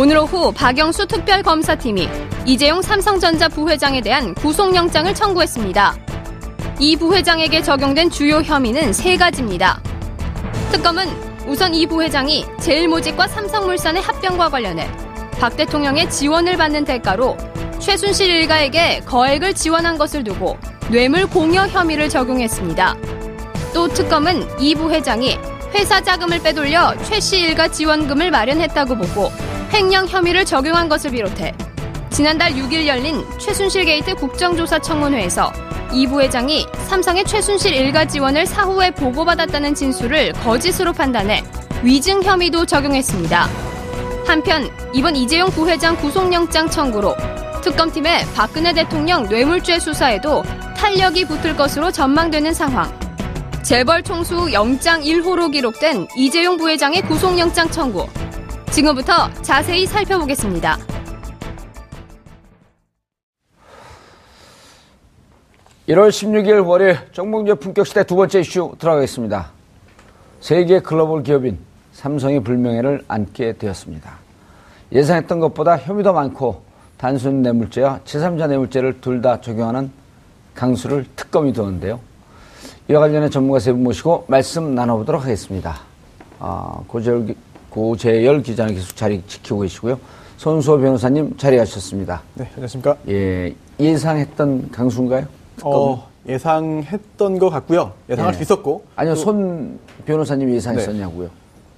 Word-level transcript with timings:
오늘 0.00 0.16
오후 0.16 0.50
박영수 0.50 1.06
특별검사팀이 1.06 2.08
이재용 2.46 2.80
삼성전자 2.80 3.50
부회장에 3.50 4.00
대한 4.00 4.34
구속영장을 4.34 5.14
청구했습니다. 5.14 5.94
이 6.78 6.96
부회장에게 6.96 7.60
적용된 7.60 8.08
주요 8.08 8.40
혐의는 8.40 8.94
세 8.94 9.18
가지입니다. 9.18 9.78
특검은 10.72 11.06
우선 11.46 11.74
이 11.74 11.86
부회장이 11.86 12.46
제일모직과 12.60 13.28
삼성물산의 13.28 14.00
합병과 14.00 14.48
관련해 14.48 14.88
박 15.38 15.54
대통령의 15.54 16.08
지원을 16.08 16.56
받는 16.56 16.86
대가로 16.86 17.36
최순실 17.78 18.26
일가에게 18.30 19.00
거액을 19.00 19.52
지원한 19.52 19.98
것을 19.98 20.24
두고 20.24 20.56
뇌물 20.88 21.26
공여 21.26 21.66
혐의를 21.66 22.08
적용했습니다. 22.08 22.96
또 23.74 23.86
특검은 23.86 24.48
이 24.60 24.74
부회장이 24.74 25.38
회사 25.74 26.00
자금을 26.00 26.38
빼돌려 26.42 26.94
최 27.02 27.20
씨 27.20 27.38
일가 27.40 27.68
지원금을 27.68 28.30
마련했다고 28.30 28.96
보고 28.96 29.30
횡령 29.72 30.08
혐의를 30.08 30.44
적용한 30.44 30.88
것을 30.88 31.10
비롯해 31.12 31.54
지난달 32.10 32.52
6일 32.52 32.86
열린 32.86 33.24
최순실 33.38 33.84
게이트 33.84 34.14
국정조사 34.14 34.80
청문회에서 34.80 35.52
이 35.92 36.06
부회장이 36.06 36.66
삼성의 36.86 37.24
최순실 37.24 37.74
일가 37.74 38.04
지원을 38.04 38.46
사후에 38.46 38.90
보고받았다는 38.92 39.74
진술을 39.74 40.32
거짓으로 40.34 40.92
판단해 40.92 41.42
위증 41.82 42.22
혐의도 42.22 42.66
적용했습니다. 42.66 43.48
한편 44.26 44.70
이번 44.92 45.16
이재용 45.16 45.48
부회장 45.50 45.96
구속영장 45.96 46.68
청구로 46.68 47.16
특검팀의 47.62 48.26
박근혜 48.34 48.72
대통령 48.72 49.24
뇌물죄 49.24 49.78
수사에도 49.78 50.42
탄력이 50.76 51.24
붙을 51.26 51.56
것으로 51.56 51.90
전망되는 51.90 52.54
상황. 52.54 52.90
재벌 53.62 54.02
총수 54.02 54.52
영장 54.52 55.00
1호로 55.02 55.52
기록된 55.52 56.08
이재용 56.16 56.56
부회장의 56.56 57.02
구속영장 57.02 57.70
청구. 57.70 58.06
지금부터 58.70 59.30
자세히 59.42 59.86
살펴보겠습니다. 59.86 60.78
(1월 65.88 66.08
16일) 66.10 66.66
월요일 66.66 66.98
정봉재 67.12 67.54
품격시대 67.54 68.04
두 68.04 68.14
번째 68.16 68.40
이슈 68.40 68.74
들어가겠습니다. 68.78 69.50
세계 70.40 70.78
글로벌 70.80 71.22
기업인 71.22 71.58
삼성의 71.92 72.40
불명예를 72.44 73.04
안게 73.08 73.54
되었습니다. 73.54 74.12
예상했던 74.92 75.40
것보다 75.40 75.76
혐의도 75.76 76.12
많고 76.12 76.62
단순 76.96 77.42
뇌물죄와 77.42 78.00
제3자 78.04 78.48
뇌물죄를 78.48 79.00
둘 79.00 79.20
다 79.20 79.40
적용하는 79.40 79.90
강수를 80.54 81.06
특검이 81.16 81.52
두는데요. 81.52 81.98
이와 82.88 83.00
관련해 83.00 83.28
전문가 83.30 83.58
세 83.58 83.72
분 83.72 83.82
모시고 83.84 84.24
말씀 84.28 84.74
나눠보도록 84.74 85.22
하겠습니다. 85.24 85.80
아, 86.38 86.80
고재열 86.86 87.34
고재열 87.70 88.42
기자는 88.42 88.74
계속 88.74 88.94
자리 88.96 89.22
지키고 89.26 89.60
계시고요. 89.60 89.98
손수호 90.36 90.78
변호사님 90.78 91.36
자리하셨습니다. 91.36 92.22
네, 92.34 92.46
안녕하십니까. 92.54 92.96
예, 93.08 93.54
예상했던 93.78 94.70
강수인가요? 94.70 95.26
어, 95.62 96.08
예상했던 96.28 97.38
것 97.38 97.50
같고요. 97.50 97.92
예상할 98.08 98.32
예. 98.34 98.36
수 98.36 98.42
있었고. 98.42 98.84
아니요, 98.96 99.14
또 99.14 99.20
손 99.20 99.78
변호사님 100.06 100.52
예상했었냐고요? 100.54 101.28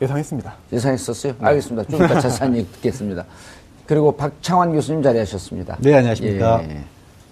예상했습니다. 0.00 0.54
예상했었어요? 0.72 1.34
알겠습니다. 1.40 1.88
좀 1.90 2.04
이따 2.04 2.20
자세히 2.20 2.66
듣겠습니다. 2.72 3.24
그리고 3.86 4.12
박창환 4.16 4.72
교수님 4.72 5.02
자리하셨습니다. 5.02 5.76
네, 5.80 5.94
안녕하십니까. 5.94 6.62
예, 6.68 6.80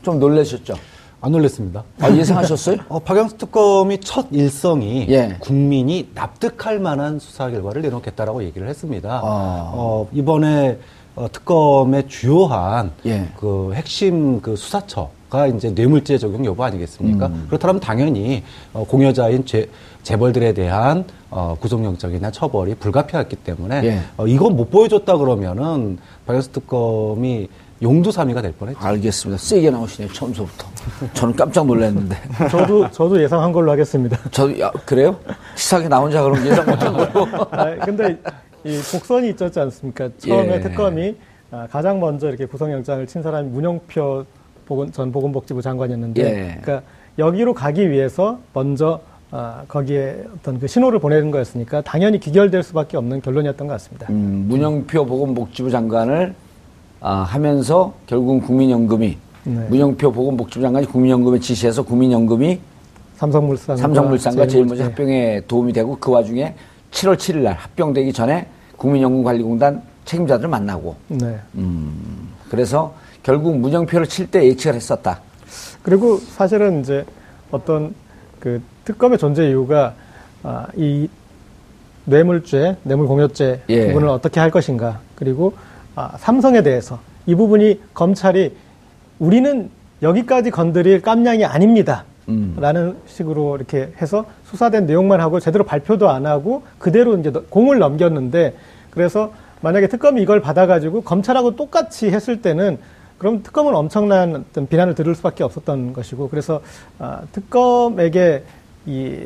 좀 0.03 0.19
놀라셨죠? 0.19 0.75
안 1.21 1.33
놀랐습니다. 1.33 1.85
아, 2.01 2.11
예상하셨어요? 2.11 2.79
어, 2.89 2.99
박영수 2.99 3.37
특검이 3.37 3.99
첫 4.01 4.27
일성이 4.31 5.07
예. 5.11 5.37
국민이 5.39 6.09
납득할 6.15 6.79
만한 6.79 7.19
수사 7.19 7.51
결과를 7.51 7.83
내놓겠다라고 7.83 8.43
얘기를 8.45 8.69
했습니다. 8.69 9.21
아. 9.23 9.71
어, 9.75 10.09
이번에 10.13 10.79
어, 11.17 11.27
특검의 11.31 12.09
주요한 12.09 12.93
예. 13.05 13.29
그 13.39 13.73
핵심 13.75 14.41
그 14.41 14.57
수사처 14.57 15.11
가 15.31 15.47
이제 15.47 15.71
뇌물죄 15.71 16.19
적용 16.19 16.45
여부 16.45 16.65
아니겠습니까? 16.65 17.29
음. 17.29 17.45
그렇다면 17.47 17.79
당연히 17.79 18.43
어, 18.73 18.85
공여자인 18.85 19.47
재, 19.47 19.69
재벌들에 20.03 20.55
대한 20.55 21.05
어, 21.31 21.57
구속영장이나 21.61 22.33
처벌이 22.33 22.75
불가피했기 22.75 23.37
때문에 23.37 23.85
예. 23.85 24.01
어, 24.17 24.27
이건 24.27 24.57
못 24.57 24.71
보여줬다 24.71 25.19
그러면은 25.19 25.99
박영수 26.27 26.51
특검이 26.51 27.49
용두사미가 27.83 28.43
될 28.43 28.53
뻔했죠. 28.53 28.79
알겠습니다. 28.81 29.39
세게 29.43 29.71
나오시네요, 29.71 30.13
처음서부터. 30.13 30.67
저는 31.15 31.35
깜짝 31.35 31.67
놀랐는데. 31.67 32.17
저도 32.51 32.91
저도 32.91 33.23
예상한 33.23 33.53
걸로 33.53 33.71
하겠습니다. 33.73 34.19
저, 34.31 34.59
야, 34.61 34.71
그래요? 34.85 35.19
시사하게 35.55 35.89
나 35.89 35.99
혼자 35.99 36.23
그럼 36.23 36.47
예상 36.47 36.67
못한 36.67 36.93
거고. 36.93 37.27
아, 37.57 37.75
근데 37.77 38.19
이 38.65 38.79
곡선이 38.93 39.31
있었지 39.31 39.61
않습니까? 39.61 40.11
처음에 40.19 40.57
예. 40.57 40.61
특검이 40.61 41.17
아, 41.51 41.67
가장 41.71 41.99
먼저 41.99 42.29
이렇게 42.29 42.45
구속영장을 42.47 43.07
친 43.07 43.23
사람이 43.23 43.49
문영표 43.49 44.25
보건, 44.67 44.93
전 44.93 45.11
보건복지부 45.11 45.63
장관이었는데, 45.63 46.23
예. 46.23 46.61
그러니까 46.61 46.83
여기로 47.19 47.55
가기 47.55 47.91
위해서 47.91 48.39
먼저 48.53 49.01
아, 49.33 49.63
거기에 49.69 50.25
어떤 50.35 50.59
그 50.59 50.67
신호를 50.67 50.99
보내는 50.99 51.31
거였으니까 51.31 51.83
당연히 51.83 52.19
기결될 52.19 52.63
수밖에 52.63 52.97
없는 52.97 53.23
결론이었던 53.23 53.67
것 53.67 53.73
같습니다. 53.75 54.07
음, 54.11 54.47
문영표 54.49 55.07
보건복지부 55.07 55.71
장관을 55.71 56.35
아, 57.01 57.23
하면서 57.23 57.95
결국은 58.07 58.41
국민연금이 58.41 59.17
네. 59.45 59.67
문영표 59.69 60.13
보건복지부 60.13 60.63
장관이 60.63 60.87
국민연금에 60.87 61.39
지시해서 61.39 61.83
국민연금이 61.83 62.61
삼성물산 63.17 63.77
삼성물산과 63.77 64.47
제일모직 64.47 64.85
합병에 64.85 65.43
도움이 65.49 65.73
되고 65.73 65.97
그 65.99 66.11
와중에 66.11 66.55
7월 66.91 67.17
7일 67.17 67.39
날 67.39 67.55
합병되기 67.55 68.13
전에 68.13 68.47
국민연금관리공단 68.77 69.83
책임자들을 70.05 70.49
만나고 70.49 70.97
네. 71.09 71.39
그래서 72.51 72.95
결국 73.23 73.57
문영표를 73.59 74.07
칠 74.07 74.31
때 74.31 74.45
예측을 74.47 74.75
했었다. 74.75 75.21
그리고 75.83 76.19
사실은 76.19 76.81
이제 76.81 77.05
어떤 77.51 77.95
그 78.39 78.63
특검의 78.85 79.19
존재 79.19 79.49
이유가 79.49 79.95
아, 80.43 80.67
이 80.75 81.09
뇌물죄, 82.07 82.77
뇌물공여죄 82.83 83.63
예. 83.69 83.87
부분을 83.89 84.09
어떻게 84.09 84.41
할 84.41 84.51
것인가 84.51 85.01
그리고 85.15 85.55
아, 85.57 85.70
삼성에 86.19 86.63
대해서 86.63 86.99
이 87.27 87.35
부분이 87.35 87.81
검찰이 87.95 88.55
우리는 89.19 89.71
여기까지 90.03 90.51
건드릴 90.51 91.03
깜냥이 91.03 91.45
아닙니다. 91.45 92.05
음. 92.29 92.57
라는 92.59 92.97
식으로 93.07 93.57
이렇게 93.57 93.93
해서 94.01 94.25
수사된 94.45 94.87
내용만 94.87 95.21
하고 95.21 95.41
제대로 95.41 95.65
발표도 95.65 96.09
안 96.09 96.27
하고 96.27 96.63
그대로 96.79 97.17
이제 97.19 97.31
너- 97.33 97.43
공을 97.43 97.79
넘겼는데 97.79 98.55
그래서 98.91 99.33
만약에 99.63 99.89
특검이 99.89 100.23
이걸 100.23 100.41
받아가지고 100.41 101.03
검찰하고 101.03 101.57
똑같이 101.57 102.11
했을 102.11 102.41
때는 102.41 102.79
그럼 103.19 103.43
특검은 103.43 103.75
엄청난 103.75 104.45
어떤 104.51 104.67
비난을 104.67 104.95
들을 104.95 105.15
수밖에 105.15 105.45
없었던 105.45 105.93
것이고 105.93 106.29
그래서 106.31 106.63
아, 106.99 107.21
특검에게 107.33 108.45
이 108.87 109.19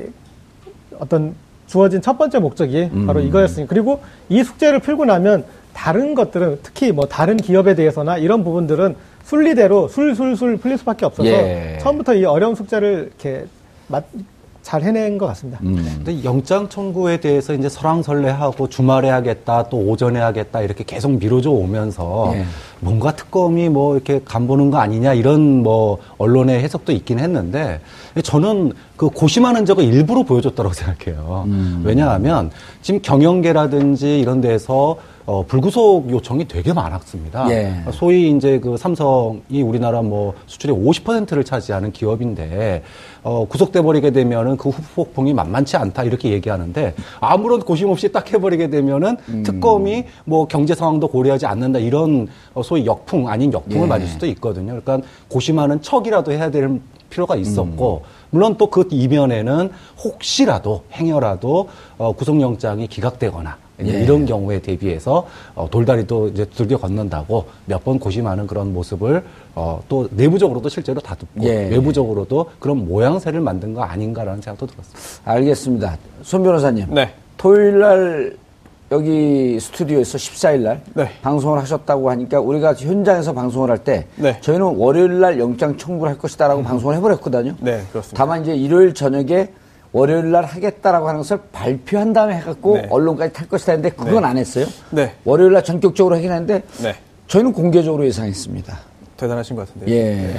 어떤 0.98 1.34
주어진 1.66 2.02
첫 2.02 2.18
번째 2.18 2.38
목적이 2.40 2.90
바로 3.06 3.20
이거였으니 3.20 3.66
그리고 3.68 4.00
이 4.28 4.42
숙제를 4.42 4.80
풀고 4.80 5.04
나면 5.04 5.44
다른 5.74 6.14
것들은 6.14 6.60
특히 6.62 6.92
뭐 6.92 7.06
다른 7.06 7.36
기업에 7.36 7.74
대해서나 7.74 8.16
이런 8.16 8.44
부분들은 8.44 8.94
순리대로 9.24 9.88
술술술 9.88 10.58
풀릴 10.58 10.78
수밖에 10.78 11.04
없어서 11.06 11.28
예. 11.28 11.78
처음부터 11.82 12.14
이 12.14 12.24
어려운 12.24 12.54
숙제를 12.54 13.10
이렇게 13.10 13.44
맞- 13.88 14.04
잘 14.62 14.82
해낸 14.82 15.18
것 15.18 15.26
같습니다. 15.26 15.58
근데 15.60 16.24
영장 16.24 16.70
청구에 16.70 17.18
대해서 17.20 17.52
이제 17.52 17.68
설왕설래하고 17.68 18.70
주말에 18.70 19.10
하겠다 19.10 19.64
또 19.68 19.76
오전에 19.76 20.18
하겠다 20.20 20.62
이렇게 20.62 20.84
계속 20.84 21.10
미뤄져 21.18 21.50
오면서 21.50 22.32
예. 22.34 22.44
뭔가 22.80 23.14
특검이 23.14 23.68
뭐 23.68 23.94
이렇게 23.94 24.22
간보는 24.24 24.70
거 24.70 24.78
아니냐 24.78 25.12
이런 25.12 25.62
뭐 25.62 25.98
언론의 26.16 26.62
해석도 26.62 26.92
있긴 26.92 27.18
했는데 27.18 27.80
저는 28.22 28.72
그 28.96 29.10
고심하는 29.10 29.66
적을 29.66 29.84
일부러 29.84 30.22
보여줬다고 30.22 30.72
생각해요. 30.72 31.46
왜냐하면 31.82 32.50
지금 32.80 33.00
경영계라든지 33.02 34.18
이런 34.20 34.40
데서 34.40 34.96
어, 35.26 35.44
불구속 35.46 36.10
요청이 36.10 36.46
되게 36.48 36.72
많았습니다. 36.72 37.50
예. 37.50 37.82
소위 37.92 38.30
이제 38.30 38.58
그 38.60 38.76
삼성이 38.76 39.62
우리나라 39.62 40.02
뭐 40.02 40.34
수출의 40.46 40.76
50%를 40.76 41.44
차지하는 41.44 41.92
기업인데 41.92 42.82
어, 43.22 43.46
구속돼 43.48 43.80
버리게 43.80 44.10
되면은 44.10 44.58
그 44.58 44.68
후폭풍이 44.68 45.32
만만치 45.32 45.78
않다 45.78 46.04
이렇게 46.04 46.30
얘기하는데 46.30 46.94
아무런 47.20 47.60
고심 47.60 47.88
없이 47.88 48.12
딱 48.12 48.30
해버리게 48.30 48.68
되면은 48.68 49.16
특검이 49.44 50.04
뭐 50.26 50.46
경제 50.46 50.74
상황도 50.74 51.08
고려하지 51.08 51.46
않는다 51.46 51.78
이런 51.78 52.28
어, 52.52 52.62
소위 52.62 52.84
역풍 52.84 53.26
아닌 53.28 53.50
역풍을 53.52 53.84
예. 53.84 53.86
맞을 53.86 54.06
수도 54.06 54.26
있거든요. 54.26 54.78
그러니까 54.78 55.06
고심하는 55.28 55.80
척이라도 55.80 56.32
해야 56.32 56.50
될 56.50 56.80
필요가 57.08 57.36
있었고 57.36 58.02
물론 58.30 58.56
또 58.56 58.68
그 58.74 58.88
이면에는 58.90 59.70
혹시라도 60.02 60.82
행여라도 60.92 61.68
어, 61.96 62.12
구속영장이 62.12 62.88
기각되거나 62.88 63.63
예. 63.82 64.02
이런 64.02 64.24
경우에 64.24 64.60
대비해서 64.60 65.26
어, 65.54 65.68
돌다리도 65.70 66.28
이제 66.28 66.44
두들겨 66.44 66.78
건넌다고 66.78 67.44
몇 67.66 67.82
번 67.84 67.98
고심하는 67.98 68.46
그런 68.46 68.72
모습을 68.72 69.22
어, 69.54 69.82
또 69.88 70.08
내부적으로도 70.12 70.68
실제로 70.68 71.00
다듬고 71.00 71.42
예. 71.42 71.68
외부적으로도 71.68 72.50
그런 72.58 72.86
모양새를 72.86 73.40
만든 73.40 73.74
거 73.74 73.82
아닌가라는 73.82 74.40
생각도 74.40 74.66
들었습니다. 74.66 75.00
알겠습니다. 75.24 75.98
손 76.22 76.42
변호사님. 76.42 76.94
네. 76.94 77.12
토요일 77.36 77.78
날 77.80 78.36
여기 78.92 79.58
스튜디오에서 79.58 80.18
14일 80.18 80.60
날 80.60 80.80
네. 80.94 81.08
방송을 81.22 81.58
하셨다고 81.58 82.10
하니까 82.10 82.38
우리가 82.40 82.74
현장에서 82.74 83.32
방송을 83.32 83.70
할때 83.70 84.06
네. 84.16 84.38
저희는 84.40 84.76
월요일 84.76 85.20
날 85.20 85.38
영장 85.40 85.76
청구를 85.76 86.12
할 86.12 86.18
것이다라고 86.18 86.62
방송을 86.62 86.94
해버렸거든요. 86.96 87.56
네, 87.60 87.82
그렇습니다. 87.90 88.16
다만 88.16 88.42
이제 88.42 88.54
일요일 88.54 88.94
저녁에 88.94 89.48
월요일 89.94 90.32
날 90.32 90.44
하겠다라고 90.44 91.08
하는 91.08 91.18
것을 91.18 91.38
발표한 91.52 92.12
다음에 92.12 92.34
해갖고 92.38 92.76
네. 92.76 92.88
언론까지 92.90 93.32
탈 93.32 93.48
것이다 93.48 93.72
했는데 93.72 93.94
그건 93.94 94.22
네. 94.22 94.28
안 94.28 94.36
했어요. 94.36 94.66
네. 94.90 95.14
월요일 95.24 95.52
날 95.52 95.62
전격적으로 95.62 96.16
하긴 96.16 96.32
했는데 96.32 96.62
네. 96.82 96.96
저희는 97.28 97.52
공개적으로 97.52 98.04
예상했습니다. 98.04 98.76
대단하신 99.16 99.54
것 99.54 99.68
같은데요. 99.68 99.96
예. 99.96 100.34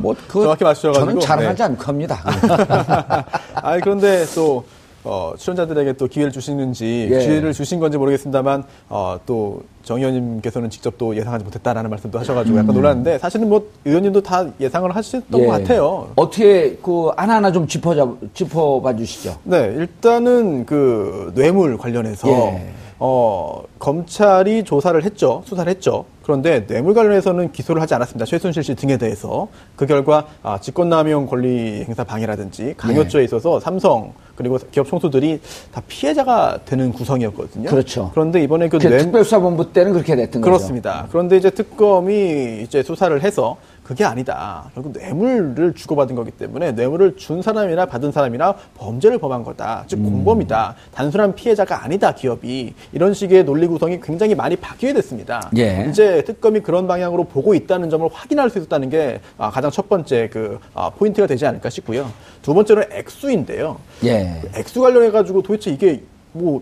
뭐, 0.00 0.16
그, 0.26 0.42
정확히 0.42 0.64
맞추셔가지고, 0.64 1.06
저는 1.06 1.20
자랑하지 1.20 1.58
네. 1.58 1.62
않고 1.62 1.84
합니다. 1.84 2.18
아 3.54 3.78
그런데 3.78 4.26
또 4.34 4.64
어, 5.04 5.32
출연자들에게 5.36 5.94
또 5.94 6.06
기회를 6.06 6.32
주시는지 6.32 7.08
예. 7.10 7.18
기회를 7.18 7.52
주신 7.52 7.78
건지 7.80 7.96
모르겠습니다만 7.98 8.64
어, 8.88 9.18
또정 9.26 9.98
의원님께서는 9.98 10.70
직접 10.70 10.98
또 10.98 11.16
예상하지 11.16 11.44
못했다라는 11.44 11.88
말씀도 11.90 12.18
하셔가지고 12.18 12.58
약간 12.58 12.74
놀랐는데 12.74 13.18
사실은 13.18 13.48
뭐 13.48 13.70
의원님도 13.84 14.22
다 14.22 14.46
예상을 14.60 14.94
하셨던 14.94 15.40
예. 15.40 15.46
것 15.46 15.52
같아요. 15.52 16.10
어떻게 16.16 16.76
그 16.82 17.10
하나하나 17.16 17.52
좀 17.52 17.66
짚어자, 17.66 18.06
짚어봐 18.34 18.96
주시죠. 18.96 19.38
네, 19.44 19.74
일단은 19.76 20.66
그 20.66 21.32
뇌물 21.34 21.78
관련해서 21.78 22.28
예. 22.28 22.72
어, 23.00 23.62
검찰이 23.78 24.64
조사를 24.64 25.02
했죠. 25.04 25.42
수사를 25.46 25.70
했죠. 25.70 26.04
그런데 26.22 26.66
뇌물 26.66 26.92
관련해서는 26.94 27.52
기소를 27.52 27.80
하지 27.80 27.94
않았습니다. 27.94 28.26
최순실 28.26 28.62
씨 28.62 28.74
등에 28.74 28.98
대해서. 28.98 29.48
그 29.76 29.86
결과 29.86 30.26
아, 30.42 30.58
직권남용 30.60 31.26
권리 31.26 31.84
행사 31.84 32.04
방해라든지 32.04 32.74
강요죄에 32.76 33.24
있어서 33.24 33.60
삼성 33.60 34.12
그리고 34.34 34.58
기업 34.70 34.86
총수들이 34.86 35.40
다 35.72 35.82
피해자가 35.88 36.58
되는 36.64 36.92
구성이었거든요. 36.92 37.70
그렇죠. 37.70 38.10
그런데 38.12 38.42
이번에 38.42 38.68
그그 38.68 38.86
뇌, 38.88 38.98
특별수사본부 38.98 39.72
때는 39.72 39.92
그렇게 39.92 40.14
됐던 40.16 40.42
거죠. 40.42 40.50
그렇습니다. 40.50 41.06
그런데 41.10 41.36
이제 41.36 41.50
특검이 41.50 42.62
이제 42.62 42.82
수사를 42.82 43.20
해서 43.22 43.56
그게 43.88 44.04
아니다. 44.04 44.70
결국 44.74 44.92
뇌물을 44.92 45.72
주고받은 45.72 46.14
거기 46.14 46.30
때문에 46.30 46.72
뇌물을 46.72 47.16
준 47.16 47.40
사람이나 47.40 47.86
받은 47.86 48.12
사람이나 48.12 48.54
범죄를 48.76 49.16
범한 49.16 49.44
거다. 49.44 49.84
즉 49.86 50.00
음. 50.00 50.04
공범이다. 50.04 50.74
단순한 50.92 51.34
피해자가 51.34 51.84
아니다. 51.84 52.12
기업이 52.12 52.74
이런 52.92 53.14
식의 53.14 53.46
논리 53.46 53.66
구성이 53.66 53.98
굉장히 53.98 54.34
많이 54.34 54.56
바뀌게 54.56 54.92
됐습니다. 54.92 55.50
예. 55.56 55.86
이제 55.88 56.22
특검이 56.26 56.60
그런 56.60 56.86
방향으로 56.86 57.24
보고 57.24 57.54
있다는 57.54 57.88
점을 57.88 58.06
확인할 58.12 58.50
수 58.50 58.58
있었다는 58.58 58.90
게 58.90 59.20
아, 59.38 59.48
가장 59.48 59.70
첫 59.70 59.88
번째 59.88 60.28
그 60.30 60.58
아, 60.74 60.90
포인트가 60.90 61.26
되지 61.26 61.46
않을까 61.46 61.70
싶고요. 61.70 62.12
두 62.42 62.52
번째는 62.52 62.92
액수인데요. 62.92 63.78
예. 64.04 64.42
액수 64.54 64.82
관련해 64.82 65.10
가지고 65.10 65.40
도대체 65.40 65.70
이게 65.70 66.02
뭐 66.32 66.60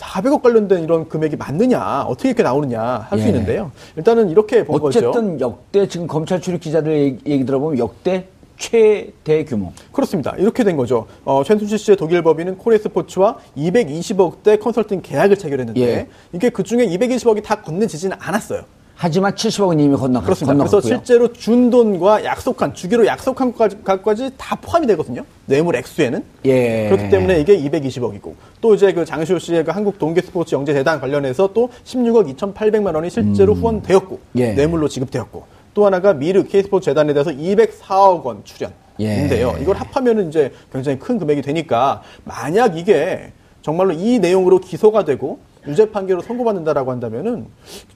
400억 0.00 0.42
관련된 0.42 0.82
이런 0.82 1.08
금액이 1.08 1.36
맞느냐 1.36 2.02
어떻게 2.02 2.30
이렇게 2.30 2.42
나오느냐 2.42 3.06
할수 3.10 3.24
예. 3.26 3.28
있는데요. 3.28 3.70
일단은 3.96 4.30
이렇게 4.30 4.64
본 4.64 4.80
거죠. 4.80 5.10
어쨌든 5.10 5.40
역대 5.40 5.86
지금 5.86 6.06
검찰 6.06 6.40
출입 6.40 6.60
기자들 6.60 6.92
얘기, 6.92 7.30
얘기 7.30 7.44
들어보면 7.44 7.78
역대 7.78 8.26
최대 8.56 9.44
규모. 9.44 9.72
그렇습니다. 9.92 10.34
이렇게 10.36 10.64
된 10.64 10.76
거죠. 10.76 11.06
어, 11.24 11.42
최순실 11.44 11.78
씨의 11.78 11.96
독일 11.96 12.22
법인은 12.22 12.58
코레 12.58 12.78
스포츠와 12.78 13.38
220억대 13.56 14.60
컨설팅 14.60 15.00
계약을 15.02 15.36
체결했는데 15.36 15.80
예. 15.80 16.06
이게 16.32 16.50
그 16.50 16.62
중에 16.62 16.86
220억이 16.86 17.42
다 17.42 17.60
건네지지는 17.60 18.16
않았어요. 18.20 18.64
하지만 19.02 19.32
70억은 19.32 19.80
이미 19.80 19.96
건너, 19.96 20.20
그렇습니다. 20.20 20.52
건너갔고요. 20.52 20.82
그래서 20.82 20.94
실제로 20.94 21.32
준 21.32 21.70
돈과 21.70 22.22
약속한 22.22 22.74
주기로 22.74 23.06
약속한 23.06 23.54
것까지, 23.54 24.30
다 24.36 24.56
포함이 24.56 24.86
되거든요. 24.88 25.24
뇌물 25.46 25.76
액수에는. 25.76 26.22
예. 26.44 26.90
그렇기 26.90 27.08
때문에 27.08 27.40
이게 27.40 27.56
220억이고 27.56 28.34
또 28.60 28.74
이제 28.74 28.92
그 28.92 29.06
장시호 29.06 29.38
씨의 29.38 29.64
그 29.64 29.70
한국 29.70 29.98
동계 29.98 30.20
스포츠 30.20 30.54
영재 30.54 30.74
재단 30.74 31.00
관련해서 31.00 31.54
또 31.54 31.70
16억 31.82 32.36
2,800만 32.36 32.94
원이 32.94 33.08
실제로 33.08 33.54
후원되었고 33.54 34.14
음. 34.16 34.38
예. 34.38 34.52
뇌물로 34.52 34.86
지급되었고 34.88 35.44
또 35.72 35.86
하나가 35.86 36.12
미르 36.12 36.44
K스포츠 36.44 36.84
재단에 36.84 37.14
대해서 37.14 37.30
204억 37.30 38.22
원 38.22 38.44
출연인데요. 38.44 39.54
예. 39.56 39.62
이걸 39.62 39.76
합하면은 39.76 40.28
이제 40.28 40.52
굉장히 40.70 40.98
큰 40.98 41.18
금액이 41.18 41.40
되니까 41.40 42.02
만약 42.24 42.76
이게 42.76 43.32
정말로 43.62 43.92
이 43.92 44.18
내용으로 44.18 44.58
기소가 44.58 45.06
되고 45.06 45.38
유죄 45.66 45.90
판결로 45.90 46.22
선고받는다라고 46.22 46.90
한다면은 46.90 47.46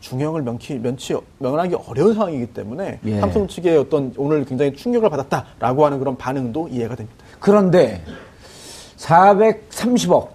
중형을 0.01 0.43
면치, 0.43 0.75
면치 0.75 1.17
면하기 1.39 1.77
어려운 1.89 2.15
상황이기 2.15 2.47
때문에 2.49 3.01
예. 3.05 3.21
삼성 3.21 3.49
측의 3.49 3.79
어떤 3.79 4.13
오늘 4.17 4.45
굉장히 4.45 4.75
충격을 4.75 5.09
받았다라고 5.11 5.85
하는 5.85 5.99
그런 5.99 6.17
반응도 6.17 6.69
이해가 6.69 6.95
됩니다. 6.97 7.25
그런데 7.41 8.03
430억 8.97 10.29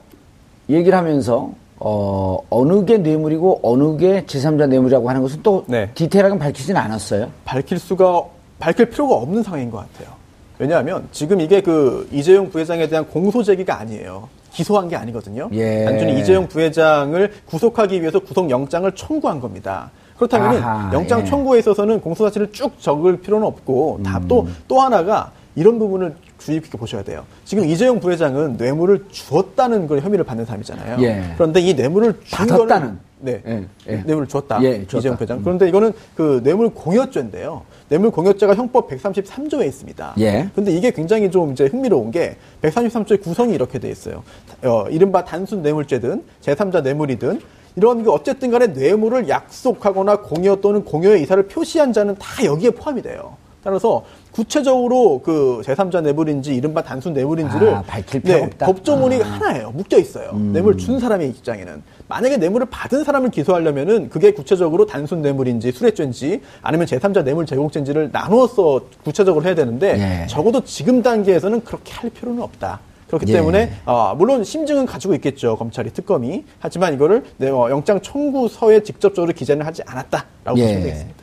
얘기를 0.69 0.97
하면서 0.97 1.51
어, 1.77 2.37
어느 2.49 2.83
게 2.85 2.97
뇌물이고 2.97 3.61
어느 3.63 3.97
게 3.97 4.25
제3자 4.25 4.67
뇌물이라고 4.67 5.09
하는 5.09 5.21
것은 5.21 5.39
또 5.43 5.63
네. 5.67 5.89
디테일하게 5.95 6.37
밝히진 6.37 6.75
않았어요. 6.75 7.31
밝힐 7.45 7.79
수가 7.79 8.25
밝힐 8.59 8.89
필요가 8.89 9.15
없는 9.15 9.43
상황인 9.43 9.71
것 9.71 9.77
같아요. 9.77 10.13
왜냐하면 10.57 11.07
지금 11.13 11.39
이게 11.39 11.61
그 11.61 12.07
이재용 12.11 12.49
부회장에 12.49 12.87
대한 12.87 13.05
공소 13.07 13.41
제기가 13.41 13.79
아니에요. 13.79 14.27
기소한 14.59 14.89
게 14.89 14.97
아니거든요. 14.97 15.49
예. 15.53 15.85
단순히 15.85 16.19
이재용 16.19 16.47
부회장을 16.49 17.31
구속하기 17.45 18.01
위해서 18.01 18.19
구속 18.19 18.49
영장을 18.49 18.91
청구한 18.93 19.39
겁니다. 19.39 19.89
그렇다면 20.17 20.61
아하, 20.61 20.93
영장 20.93 21.21
예. 21.21 21.25
청구에 21.25 21.59
있어서는 21.59 22.01
공소 22.01 22.25
사실을 22.25 22.51
쭉 22.51 22.73
적을 22.77 23.21
필요는 23.21 23.47
없고 23.47 24.01
다또 24.03 24.41
음. 24.41 24.55
또 24.67 24.81
하나가 24.81 25.31
이런 25.55 25.79
부분을 25.79 26.13
주의 26.39 26.59
깊게 26.59 26.77
보셔야 26.77 27.03
돼요. 27.03 27.23
지금 27.45 27.63
이재용 27.63 28.01
부회장은 28.01 28.57
뇌물을 28.57 29.05
주었다는 29.09 29.87
걸 29.87 30.01
혐의를 30.01 30.25
받는 30.25 30.43
사람이잖아요. 30.45 30.97
예. 31.03 31.23
그런데 31.37 31.61
이 31.61 31.73
뇌물을 31.73 32.19
준 32.25 32.37
받았다는. 32.47 32.67
거는 32.67 32.99
네, 33.21 33.41
예, 33.45 33.65
예. 33.87 33.95
뇌물을 34.05 34.27
줬다. 34.27 34.63
예, 34.63 34.85
줬다. 34.85 34.97
이재용 34.97 35.17
부회장. 35.17 35.41
그런데 35.43 35.67
이거는 35.67 35.91
그 36.15 36.41
뇌물 36.43 36.69
공여죄인데요. 36.69 37.63
뇌물 37.89 38.11
공여죄가 38.11 38.55
형법 38.55 38.89
133조에 38.89 39.65
있습니다. 39.67 40.13
예. 40.19 40.49
근데 40.55 40.71
이게 40.71 40.91
굉장히 40.91 41.29
좀 41.29 41.51
이제 41.51 41.65
흥미로운 41.65 42.11
게 42.11 42.37
133조의 42.61 43.21
구성이 43.21 43.53
이렇게 43.55 43.79
돼 43.79 43.89
있어요. 43.89 44.23
어, 44.63 44.85
이른바 44.89 45.25
단순 45.25 45.61
뇌물죄든 45.61 46.23
제3자 46.41 46.81
뇌물이든 46.83 47.41
이런 47.75 48.03
게 48.03 48.09
어쨌든 48.09 48.51
간에 48.51 48.67
뇌물을 48.67 49.27
약속하거나 49.27 50.21
공여 50.21 50.57
또는 50.57 50.83
공여의 50.85 51.21
이사를 51.23 51.47
표시한 51.47 51.93
자는 51.93 52.15
다 52.17 52.43
여기에 52.45 52.71
포함이 52.71 53.01
돼요. 53.01 53.37
따라서 53.63 54.05
구체적으로 54.31 55.21
그 55.23 55.61
제3자 55.65 56.01
뇌물인지 56.01 56.55
이른바 56.55 56.81
단순 56.81 57.13
뇌물인지를 57.13 57.73
아, 57.73 57.81
밝힐 57.81 58.21
필요가 58.21 58.45
없다. 58.45 58.65
법조문이 58.67 59.21
아. 59.21 59.25
하나예요. 59.25 59.71
묶여 59.71 59.97
있어요. 59.97 60.31
뇌물 60.33 60.77
준 60.77 60.99
사람의 60.99 61.29
입장에는. 61.29 61.83
만약에 62.09 62.37
뇌물을 62.37 62.67
받은 62.71 63.03
사람을 63.03 63.29
기소하려면은 63.29 64.09
그게 64.09 64.31
구체적으로 64.31 64.87
단순 64.87 65.21
뇌물인지 65.21 65.71
수뢰죄인지 65.71 66.41
아니면 66.63 66.87
제3자 66.87 67.23
뇌물 67.23 67.45
제공죄인지를 67.45 68.09
나누어서 68.11 68.81
구체적으로 69.03 69.45
해야 69.45 69.53
되는데 69.53 70.23
예. 70.23 70.27
적어도 70.27 70.63
지금 70.65 71.03
단계에서는 71.03 71.63
그렇게 71.63 71.93
할 71.93 72.09
필요는 72.09 72.41
없다. 72.41 72.79
그렇기 73.07 73.27
예. 73.29 73.33
때문에 73.33 73.73
아, 73.85 74.15
물론 74.17 74.43
심증은 74.43 74.87
가지고 74.87 75.13
있겠죠 75.15 75.55
검찰이 75.57 75.91
특검이 75.93 76.43
하지만 76.59 76.95
이거를 76.95 77.23
네, 77.37 77.49
어, 77.49 77.69
영장 77.69 78.01
청구서에 78.01 78.81
직접적으로 78.81 79.31
기재는 79.31 79.63
하지 79.63 79.83
않았다라고 79.85 80.57
예. 80.57 80.61
보시면 80.61 80.81
되겠습니다. 80.83 81.15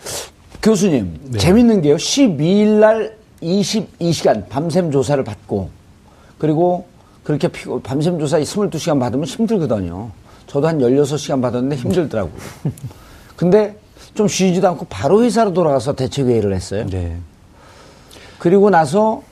교수님, 0.63 1.31
재밌는 1.37 1.83
게요. 1.83 1.97
12일 1.97 2.67
날 2.79 3.17
22시간 3.43 4.49
밤샘 4.49 4.93
조사를 4.93 5.23
받고 5.23 5.69
그리고 6.39 6.87
그렇게 7.25 7.49
피고 7.49 7.81
밤샘 7.81 8.21
조사 8.21 8.39
22시간 8.39 9.01
받으면 9.01 9.25
힘들거든요. 9.27 10.11
저도 10.47 10.69
한 10.69 10.79
16시간 10.79 11.43
받았는데 11.43 11.77
힘들더라고요. 11.77 12.35
근데 13.37 13.77
좀 14.15 14.29
쉬지도 14.29 14.69
않고 14.69 14.87
바로 14.89 15.23
회사로 15.23 15.53
돌아가서 15.53 15.95
대책회의를 15.95 16.55
했어요. 16.55 16.87
네. 16.87 17.19
그리고 18.39 18.71
나서 18.71 19.23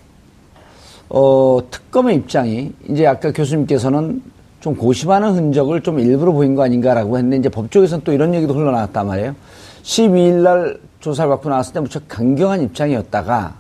어, 1.09 1.61
특검의 1.71 2.16
입장이 2.16 2.73
이제 2.88 3.06
아까 3.06 3.33
교수님께서는 3.33 4.23
좀 4.61 4.75
고심하는 4.75 5.35
흔적을 5.35 5.83
좀 5.83 5.99
일부러 5.99 6.33
보인 6.33 6.54
거 6.54 6.64
아닌가라고 6.64 7.16
했는데 7.16 7.37
이제 7.37 7.49
법조에서는 7.49 8.04
또 8.04 8.12
이런 8.12 8.35
얘기도 8.35 8.54
흘러나왔단 8.54 9.06
말이에요. 9.06 9.35
12일 9.83 10.42
날 10.42 10.80
조사를 11.00 11.28
받고 11.28 11.50
나왔을 11.50 11.75
때 11.75 11.80
무척 11.80 12.09
강경한 12.09 12.62
입장이었다가 12.62 13.54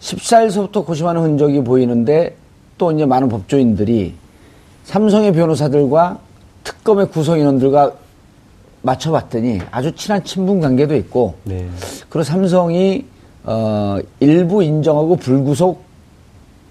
14일서부터 0.00 0.86
고심하는 0.86 1.22
흔적이 1.22 1.62
보이는데 1.62 2.34
또 2.78 2.92
이제 2.92 3.04
많은 3.04 3.28
법조인들이 3.28 4.14
삼성의 4.88 5.34
변호사들과 5.34 6.18
특검의 6.64 7.10
구성인원들과 7.10 7.92
맞춰봤더니 8.80 9.60
아주 9.70 9.94
친한 9.94 10.24
친분 10.24 10.60
관계도 10.62 10.96
있고 10.96 11.34
네. 11.44 11.68
그리고 12.08 12.24
삼성이 12.24 13.04
어 13.44 13.98
일부 14.18 14.62
인정하고 14.62 15.16
불구속 15.16 15.82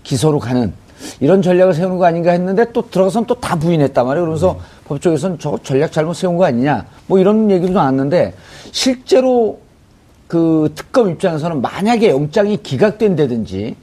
기소로 0.02 0.40
가는 0.40 0.74
이런 1.20 1.44
전략을 1.44 1.76
세우는 1.76 1.98
거 2.00 2.06
아닌가 2.06 2.32
했는데 2.32 2.72
또 2.74 2.90
들어가서는 2.90 3.28
또다 3.28 3.60
부인했단 3.60 4.04
말이에요. 4.04 4.24
그러면서 4.24 4.60
법조에서는 4.86 5.38
저 5.38 5.60
전략 5.62 5.92
잘못 5.92 6.16
세운 6.16 6.38
거 6.38 6.46
아니냐 6.46 6.88
뭐 7.06 7.20
이런 7.20 7.52
얘기도 7.52 7.74
나왔는데 7.74 8.34
실제로 8.72 9.60
그 10.28 10.72
특검 10.74 11.12
입장에서는 11.12 11.62
만약에 11.62 12.10
영장이 12.10 12.64
기각된다든지 12.64 13.76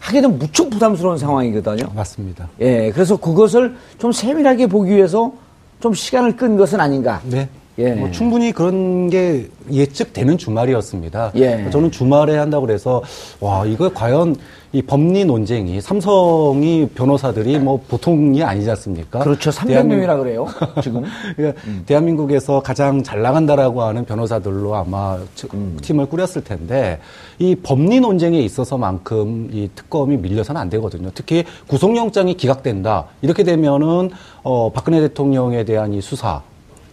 되면 0.00 0.38
무척 0.38 0.70
부담스러운 0.70 1.18
상황이거든요. 1.18 1.92
맞습니다. 1.94 2.48
예, 2.60 2.90
그래서 2.92 3.16
그것을 3.16 3.76
좀 3.98 4.12
세밀하게 4.12 4.66
보기 4.66 4.90
위해서 4.90 5.32
좀 5.80 5.94
시간을 5.94 6.36
끈 6.36 6.56
것은 6.56 6.80
아닌가. 6.80 7.20
네. 7.24 7.48
예. 7.80 7.92
뭐 7.94 8.10
충분히 8.10 8.52
그런 8.52 9.08
게 9.10 9.48
예측되는 9.72 10.36
주말이었습니다. 10.38 11.32
예. 11.36 11.68
저는 11.70 11.90
주말에 11.90 12.36
한다고 12.36 12.66
그래서 12.66 13.02
와 13.40 13.64
이거 13.66 13.90
과연 13.92 14.36
이 14.72 14.82
법리 14.82 15.24
논쟁이 15.24 15.80
삼성이 15.80 16.88
변호사들이 16.94 17.58
뭐 17.58 17.80
보통이 17.88 18.40
아니지 18.44 18.70
않습니까? 18.70 19.18
그렇죠. 19.20 19.50
대한민국- 19.50 20.06
300명이라 20.06 20.18
그래요. 20.20 20.46
지금. 20.80 21.02
그러니까 21.36 21.60
대한민국에서 21.86 22.60
가장 22.60 23.02
잘 23.02 23.20
나간다라고 23.22 23.82
하는 23.82 24.04
변호사들로 24.04 24.74
아마 24.76 25.18
저- 25.34 25.48
팀을 25.82 26.06
꾸렸을 26.06 26.44
텐데 26.44 27.00
이 27.40 27.56
법리 27.56 27.98
논쟁에 27.98 28.38
있어서만큼 28.40 29.50
이 29.52 29.68
특검이 29.74 30.16
밀려서는 30.18 30.60
안 30.60 30.70
되거든요. 30.70 31.10
특히 31.14 31.44
구속영장이 31.66 32.34
기각된다 32.34 33.06
이렇게 33.22 33.42
되면은 33.42 34.10
어 34.44 34.70
박근혜 34.72 35.00
대통령에 35.00 35.64
대한 35.64 35.92
이 35.94 36.00
수사 36.00 36.42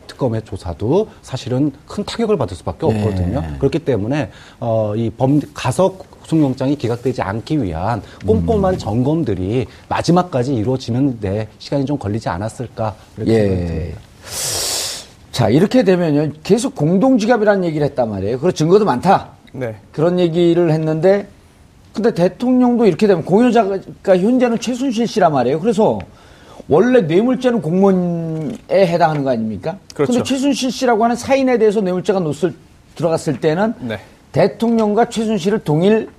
특검의 0.07 0.43
조사도 0.43 1.09
사실은 1.21 1.71
큰 1.85 2.03
타격을 2.03 2.37
받을 2.37 2.55
수밖에 2.57 2.87
네. 2.87 2.99
없거든요. 2.99 3.43
그렇기 3.59 3.79
때문에 3.79 4.31
어 4.59 4.93
이범 4.95 5.41
가석 5.53 6.21
구속영장이 6.21 6.75
기각되지 6.77 7.21
않기 7.21 7.63
위한 7.63 8.01
꼼꼼한 8.25 8.73
음. 8.73 8.77
점검들이 8.77 9.65
마지막까지 9.87 10.53
이루어지는데 10.55 11.47
시간이 11.59 11.85
좀 11.85 11.97
걸리지 11.97 12.27
않았을까 12.27 12.95
이렇게 13.17 13.33
생각이 13.33 13.61
예. 13.61 13.65
듭니다. 13.65 13.99
자, 15.31 15.49
이렇게 15.49 15.83
되면요. 15.83 16.31
계속 16.41 16.73
공동지갑이라는 16.73 17.63
얘기를 17.65 17.85
했단 17.85 18.09
말이에요. 18.09 18.39
그리고 18.39 18.51
증거도 18.51 18.85
많다. 18.85 19.29
네. 19.53 19.75
그런 19.91 20.19
얘기를 20.19 20.71
했는데, 20.71 21.27
근데 21.93 22.11
대통령도 22.11 22.87
이렇게 22.87 23.05
되면 23.05 23.23
공여자가 23.23 23.79
현재는 24.03 24.59
최순실 24.59 25.05
씨란 25.07 25.33
말이에요. 25.33 25.59
그래서 25.59 25.99
원래 26.69 27.01
뇌물죄는 27.01 27.61
공무원에 27.61 28.57
해당하는 28.71 29.23
거 29.23 29.29
아닙니까? 29.29 29.77
그렇죠. 29.93 30.11
근데 30.13 30.23
최순실 30.23 30.71
씨라고 30.71 31.03
하는 31.03 31.15
사인에 31.15 31.57
대해서 31.57 31.79
뇌물죄가 31.81 32.19
놓을, 32.19 32.33
들어갔을 32.95 33.39
때는 33.39 33.73
네. 33.79 33.99
대통령과 34.31 35.09
최순실을 35.09 35.59
동일 35.59 36.09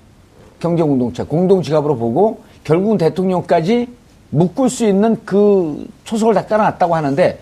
경제공동체, 0.60 1.24
공동지갑으로 1.24 1.96
보고 1.96 2.40
결국은 2.64 2.98
대통령까지 2.98 3.88
묶을 4.30 4.68
수 4.70 4.86
있는 4.86 5.16
그 5.24 5.86
초석을 6.04 6.34
다 6.34 6.46
깔아놨다고 6.46 6.94
하는데 6.94 7.38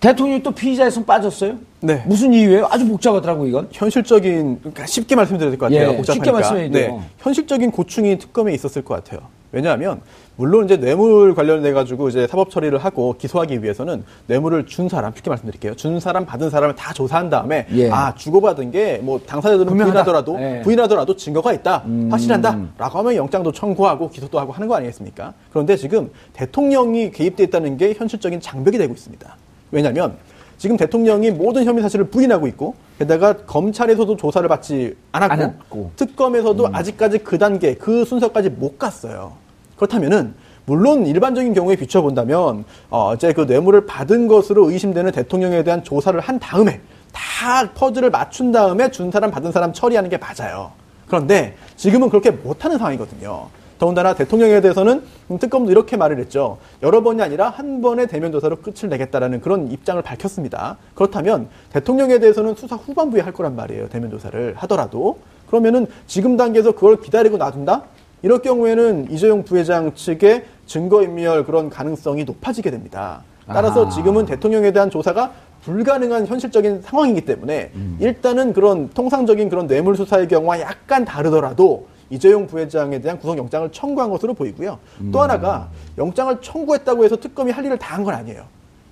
대통령이 0.00 0.42
또 0.42 0.50
피의자에 0.52 0.90
손 0.90 1.04
빠졌어요? 1.04 1.54
네. 1.80 2.02
무슨 2.06 2.32
이유예요? 2.32 2.68
아주 2.70 2.86
복잡하더라고 2.88 3.46
이건. 3.46 3.68
현실적인 3.72 4.58
그러니까 4.60 4.86
쉽게 4.86 5.14
말씀드려야 5.16 5.50
될 5.50 5.58
것 5.58 5.66
같아요. 5.66 5.80
예, 5.92 5.96
복잡하니까. 5.96 6.12
쉽게 6.14 6.30
말씀해 6.30 6.70
주세요. 6.70 6.96
네, 6.98 7.02
현실적인 7.18 7.70
고충이 7.70 8.18
특검에 8.18 8.52
있었을 8.54 8.82
것 8.82 8.94
같아요. 8.94 9.20
왜냐하면 9.50 10.00
물론 10.38 10.66
이제 10.66 10.76
뇌물 10.76 11.34
관련돼 11.34 11.72
가지고 11.72 12.08
이제 12.08 12.28
사법 12.28 12.48
처리를 12.50 12.78
하고 12.78 13.16
기소하기 13.18 13.60
위해서는 13.60 14.04
뇌물을 14.28 14.66
준 14.66 14.88
사람 14.88 15.12
쉽게 15.12 15.28
말씀드릴게요. 15.30 15.74
준 15.74 15.98
사람 15.98 16.24
받은 16.24 16.48
사람을 16.48 16.76
다 16.76 16.92
조사한 16.92 17.28
다음에 17.28 17.66
예. 17.72 17.90
아 17.90 18.14
주고받은 18.14 18.70
게 18.70 19.00
뭐 19.02 19.18
당사자들은 19.26 19.66
분명하다. 19.66 19.92
부인하더라도 20.04 20.40
예. 20.40 20.58
음. 20.58 20.62
부인하더라도 20.62 21.16
증거가 21.16 21.52
있다 21.52 21.84
확실한다라고 22.08 22.98
하면 23.00 23.16
영장도 23.16 23.50
청구하고 23.50 24.10
기소도 24.10 24.38
하고 24.38 24.52
하는 24.52 24.68
거 24.68 24.76
아니겠습니까? 24.76 25.34
그런데 25.50 25.76
지금 25.76 26.08
대통령이 26.34 27.10
개입돼 27.10 27.42
있다는 27.44 27.76
게 27.76 27.94
현실적인 27.94 28.40
장벽이 28.40 28.78
되고 28.78 28.94
있습니다. 28.94 29.36
왜냐하면 29.72 30.14
지금 30.56 30.76
대통령이 30.76 31.32
모든 31.32 31.64
혐의 31.64 31.82
사실을 31.82 32.04
부인하고 32.06 32.46
있고 32.46 32.76
게다가 33.00 33.32
검찰에서도 33.34 34.16
조사를 34.16 34.48
받지 34.48 34.94
않았고, 35.10 35.32
안 35.32 35.40
했고. 35.40 35.90
특검에서도 35.96 36.68
아직까지 36.72 37.18
그 37.18 37.38
단계 37.38 37.74
그 37.74 38.04
순서까지 38.04 38.50
못 38.50 38.78
갔어요. 38.78 39.32
그렇다면은 39.78 40.34
물론 40.66 41.06
일반적인 41.06 41.54
경우에 41.54 41.76
비춰본다면 41.76 42.64
어, 42.90 43.14
이제 43.14 43.32
그 43.32 43.42
뇌물을 43.42 43.86
받은 43.86 44.28
것으로 44.28 44.70
의심되는 44.70 45.12
대통령에 45.12 45.64
대한 45.64 45.82
조사를 45.82 46.18
한 46.20 46.38
다음에 46.38 46.80
다 47.10 47.72
퍼즐을 47.72 48.10
맞춘 48.10 48.52
다음에 48.52 48.90
준 48.90 49.10
사람 49.10 49.30
받은 49.30 49.50
사람 49.50 49.72
처리하는 49.72 50.10
게 50.10 50.18
맞아요. 50.18 50.72
그런데 51.06 51.56
지금은 51.76 52.10
그렇게 52.10 52.30
못하는 52.30 52.76
상황이거든요. 52.76 53.46
더군다나 53.78 54.14
대통령에 54.14 54.60
대해서는 54.60 55.04
특검도 55.40 55.70
이렇게 55.70 55.96
말을 55.96 56.18
했죠. 56.18 56.58
여러 56.82 57.02
번이 57.02 57.22
아니라 57.22 57.48
한 57.48 57.80
번의 57.80 58.08
대면 58.08 58.32
조사로 58.32 58.56
끝을 58.56 58.88
내겠다라는 58.88 59.40
그런 59.40 59.70
입장을 59.70 60.02
밝혔습니다. 60.02 60.76
그렇다면 60.94 61.48
대통령에 61.72 62.18
대해서는 62.18 62.56
수사 62.56 62.76
후반부에 62.76 63.20
할 63.20 63.32
거란 63.32 63.54
말이에요. 63.56 63.88
대면 63.88 64.10
조사를 64.10 64.54
하더라도 64.56 65.20
그러면은 65.46 65.86
지금 66.06 66.36
단계에서 66.36 66.72
그걸 66.72 67.00
기다리고 67.00 67.38
놔둔다? 67.38 67.84
이럴 68.22 68.40
경우에는 68.42 69.10
이재용 69.10 69.44
부회장 69.44 69.94
측의 69.94 70.44
증거인멸 70.66 71.44
그런 71.44 71.70
가능성이 71.70 72.24
높아지게 72.24 72.70
됩니다. 72.70 73.22
따라서. 73.46 73.88
지금은 73.90 74.26
대통령에 74.26 74.72
대한 74.72 74.90
조사가 74.90 75.32
불가능한 75.62 76.26
현실적인 76.26 76.82
상황이기 76.82 77.22
때문에 77.22 77.70
일단은 78.00 78.52
그런 78.52 78.90
통상적인 78.90 79.48
그런 79.48 79.66
뇌물 79.66 79.96
수사의 79.96 80.28
경우와 80.28 80.60
약간 80.60 81.04
다르더라도 81.04 81.86
이재용 82.10 82.46
부회장에 82.46 83.00
대한 83.00 83.18
구속영장을 83.18 83.70
청구한 83.70 84.10
것으로 84.10 84.34
보이고요. 84.34 84.78
또 85.12 85.20
하나가 85.20 85.68
영장을 85.98 86.36
청구했다고 86.40 87.04
해서 87.04 87.16
특검이 87.16 87.50
할 87.52 87.64
일을 87.64 87.78
다 87.78 87.94
한 87.96 88.04
건 88.04 88.14
아니에요. 88.14 88.44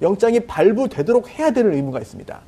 영장이 0.03 0.41
발부되도록 0.41 1.39
해야 1.39 1.51
되는 1.51 1.73
의무가 1.73 2.01
있습니다. 2.01 2.41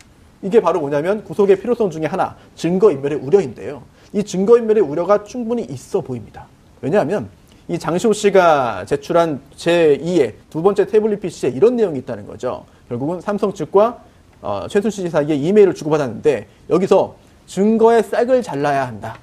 이게 0.43 0.61
바로 0.61 0.81
뭐냐면 0.81 1.25
구속의 1.25 1.59
필요성 1.61 1.91
중에 1.91 2.05
하나, 2.07 2.37
증거인멸의 2.55 3.19
우려인데요. 3.19 3.83
이 4.13 4.23
증거인멸의 4.23 4.83
우려가 4.83 5.25
충분히 5.25 5.63
있어 5.65 6.01
보입니다. 6.03 6.47
왜냐하면 6.81 7.29
이 7.69 7.79
장시호 7.79 8.13
씨가 8.13 8.87
제출한 8.87 9.41
제2의 9.57 10.35
두 10.49 10.63
번째 10.63 10.87
태블릿 10.87 11.21
PC에 11.21 11.51
이런 11.51 11.77
내용이 11.77 11.99
있다는 11.99 12.27
거죠. 12.27 12.65
결국은 12.89 13.21
삼성 13.21 13.53
측과 13.53 14.03
어, 14.41 14.67
최순실 14.69 15.07
씨 15.07 15.11
사이에 15.11 15.35
이메일을 15.35 15.75
주고받았는데 15.75 16.47
여기서 16.71 17.17
증거의 17.47 18.03
싹을 18.03 18.43
잘라야 18.43 18.87
한다. 18.87 19.19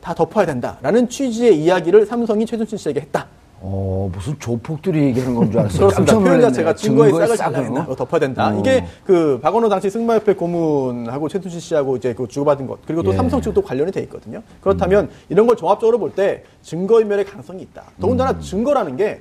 다 0.00 0.14
덮어야 0.14 0.46
된다 0.46 0.78
라는 0.82 1.08
취지의 1.08 1.60
이야기를 1.62 2.06
삼성이 2.06 2.46
최순실 2.46 2.78
씨에게 2.78 3.00
했다. 3.00 3.26
어, 3.68 4.08
무슨 4.14 4.38
조폭들이 4.38 5.02
얘기하는 5.06 5.34
건 5.34 5.50
줄 5.50 5.58
알았어요. 5.60 5.78
그렇습니다. 5.88 6.18
표현. 6.18 6.40
자체가 6.40 6.74
증거의 6.74 7.12
싹을 7.36 7.64
된다. 7.64 7.86
어? 7.88 7.96
덮어야 7.96 8.20
된다. 8.20 8.48
어. 8.54 8.58
이게 8.60 8.84
그 9.04 9.40
박원호 9.42 9.68
당시 9.68 9.90
승마협회 9.90 10.34
고문하고 10.34 11.28
최순실 11.28 11.60
씨하고 11.60 11.96
이제 11.96 12.14
그 12.14 12.28
주고받은 12.28 12.66
것 12.66 12.78
그리고 12.86 13.02
또 13.02 13.12
예. 13.12 13.16
삼성 13.16 13.40
측도 13.40 13.62
관련이 13.62 13.90
돼 13.90 14.00
있거든요. 14.02 14.42
그렇다면 14.60 15.10
이런 15.28 15.46
걸 15.46 15.56
종합적으로 15.56 15.98
볼 15.98 16.12
때 16.16 16.44
증거인멸의 16.62 17.24
가능성이 17.26 17.62
있다. 17.62 17.82
더군다나 18.00 18.30
음. 18.32 18.40
증거라는 18.40 18.96
게 18.96 19.20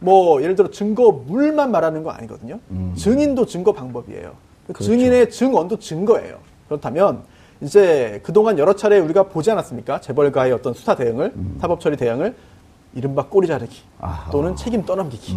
뭐 0.00 0.42
예를 0.42 0.54
들어 0.54 0.68
증거물만 0.70 1.70
말하는 1.70 2.02
거 2.02 2.10
아니거든요. 2.10 2.58
음. 2.72 2.92
증인도 2.94 3.46
증거 3.46 3.72
방법이에요. 3.72 4.32
그 4.66 4.72
그렇죠. 4.74 4.84
증인의 4.90 5.30
증언도 5.30 5.78
증거예요. 5.78 6.36
그렇다면 6.68 7.22
이제 7.62 8.20
그동안 8.22 8.58
여러 8.58 8.74
차례 8.74 8.98
우리가 8.98 9.22
보지 9.28 9.50
않았습니까? 9.52 10.00
재벌가의 10.00 10.52
어떤 10.52 10.74
수사 10.74 10.94
대응을 10.94 11.32
음. 11.36 11.56
사법 11.58 11.80
처리 11.80 11.96
대응을 11.96 12.34
이른바 12.94 13.26
꼬리 13.26 13.46
자르기 13.46 13.82
아하. 14.00 14.28
음. 14.28 14.32
또는 14.32 14.56
책임 14.56 14.84
떠넘기기. 14.84 15.36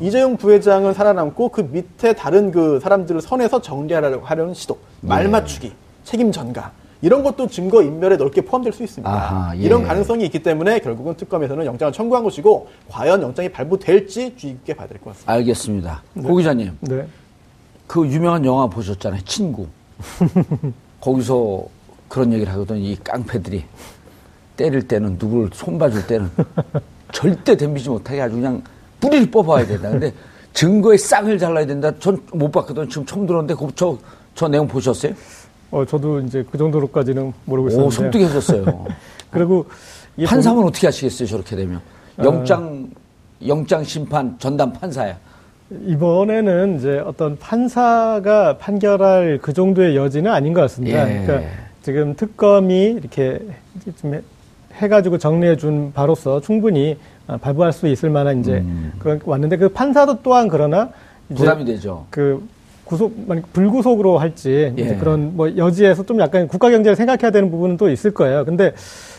이재용 0.00 0.36
부회장은 0.36 0.94
살아남고 0.94 1.48
그 1.50 1.62
밑에 1.70 2.12
다른 2.14 2.50
그 2.50 2.80
사람들을 2.80 3.20
선에서 3.20 3.60
정리하려고 3.60 4.24
하려는 4.26 4.54
시도, 4.54 4.78
말 5.00 5.28
맞추기, 5.28 5.72
책임 6.04 6.32
전가 6.32 6.72
이런 7.02 7.22
것도 7.22 7.46
증거 7.48 7.82
인멸에 7.82 8.16
넓게 8.16 8.42
포함될 8.42 8.72
수 8.74 8.82
있습니다. 8.82 9.10
아하, 9.10 9.56
예. 9.56 9.60
이런 9.60 9.82
가능성이 9.84 10.24
있기 10.26 10.42
때문에 10.42 10.80
결국은 10.80 11.14
특검에서는 11.16 11.64
영장을 11.64 11.92
청구한 11.92 12.24
것이고 12.24 12.68
과연 12.88 13.22
영장이 13.22 13.50
발부될지 13.50 14.36
주의 14.36 14.54
깊게 14.56 14.74
봐야 14.74 14.86
될 14.86 14.98
것 14.98 15.10
같습니다. 15.10 15.32
알겠습니다. 15.32 16.02
고 16.22 16.36
기자님, 16.36 16.76
네. 16.80 17.06
그 17.86 18.06
유명한 18.06 18.44
영화 18.44 18.66
보셨잖아요. 18.66 19.22
친구. 19.24 19.66
거기서 21.00 21.64
그런 22.08 22.32
얘기를 22.32 22.52
하거든. 22.52 22.76
이 22.78 22.96
깡패들이 22.96 23.64
때릴 24.60 24.86
때는 24.86 25.16
누구를 25.18 25.48
손봐줄 25.54 26.06
때는 26.06 26.30
절대 27.12 27.56
덤비지 27.56 27.88
못하게 27.88 28.20
아주 28.20 28.34
그냥 28.34 28.62
뿌리를 29.00 29.30
뽑아야 29.30 29.66
된다. 29.66 29.88
근데 29.88 30.12
증거의 30.52 30.98
싹을 30.98 31.38
잘라야 31.38 31.64
된다. 31.64 31.90
전 31.98 32.18
못 32.34 32.52
봤거든. 32.52 32.86
지금 32.90 33.06
처음 33.06 33.26
들었는데 33.26 33.54
그 33.54 33.68
저, 33.74 33.96
저 34.34 34.48
내용 34.48 34.68
보셨어요? 34.68 35.14
어, 35.70 35.84
저도 35.86 36.20
이제 36.20 36.44
그 36.50 36.58
정도로까지는 36.58 37.32
모르고 37.46 37.68
있었는데. 37.68 37.86
오, 37.86 37.90
섬뜩해졌어요. 37.90 38.86
그리고 39.30 39.64
판사면 40.26 40.64
어떻게 40.64 40.88
하시겠어요? 40.88 41.26
저렇게 41.26 41.56
되면. 41.56 41.80
영장, 42.22 42.90
영장 43.46 43.82
심판 43.82 44.38
전담 44.38 44.74
판사야. 44.74 45.16
이번에는 45.86 46.76
이제 46.78 46.98
어떤 47.06 47.38
판사가 47.38 48.58
판결할 48.58 49.38
그 49.40 49.54
정도의 49.54 49.96
여지는 49.96 50.30
아닌 50.30 50.52
것 50.52 50.60
같습니다. 50.62 51.08
예. 51.08 51.24
그러니까 51.24 51.48
지금 51.82 52.14
특검이 52.14 52.86
이렇게 53.00 53.40
좀 54.02 54.20
해- 54.80 54.84
해가지고 54.84 55.18
정리해 55.18 55.56
준 55.56 55.92
바로서 55.92 56.40
충분히 56.40 56.96
아, 57.26 57.36
발부할 57.36 57.72
수 57.72 57.86
있을 57.88 58.10
만한 58.10 58.40
이제 58.40 58.64
그런 58.98 59.20
왔는데 59.24 59.56
그 59.56 59.68
판사도 59.68 60.22
또한 60.22 60.48
그러나 60.48 60.90
이제 61.30 61.34
음. 61.34 61.44
부담이 61.44 61.64
되죠. 61.64 62.06
그 62.10 62.42
구속 62.84 63.14
만약 63.26 63.52
불구속으로 63.52 64.18
할지 64.18 64.72
이제 64.76 64.90
예. 64.90 64.96
그런 64.96 65.36
뭐 65.36 65.56
여지에서 65.56 66.04
좀 66.04 66.18
약간 66.20 66.48
국가 66.48 66.70
경제를 66.70 66.96
생각해야 66.96 67.30
되는 67.30 67.50
부분은 67.50 67.76
또 67.76 67.88
있을 67.88 68.10
거예요. 68.12 68.44
근데 68.44 68.72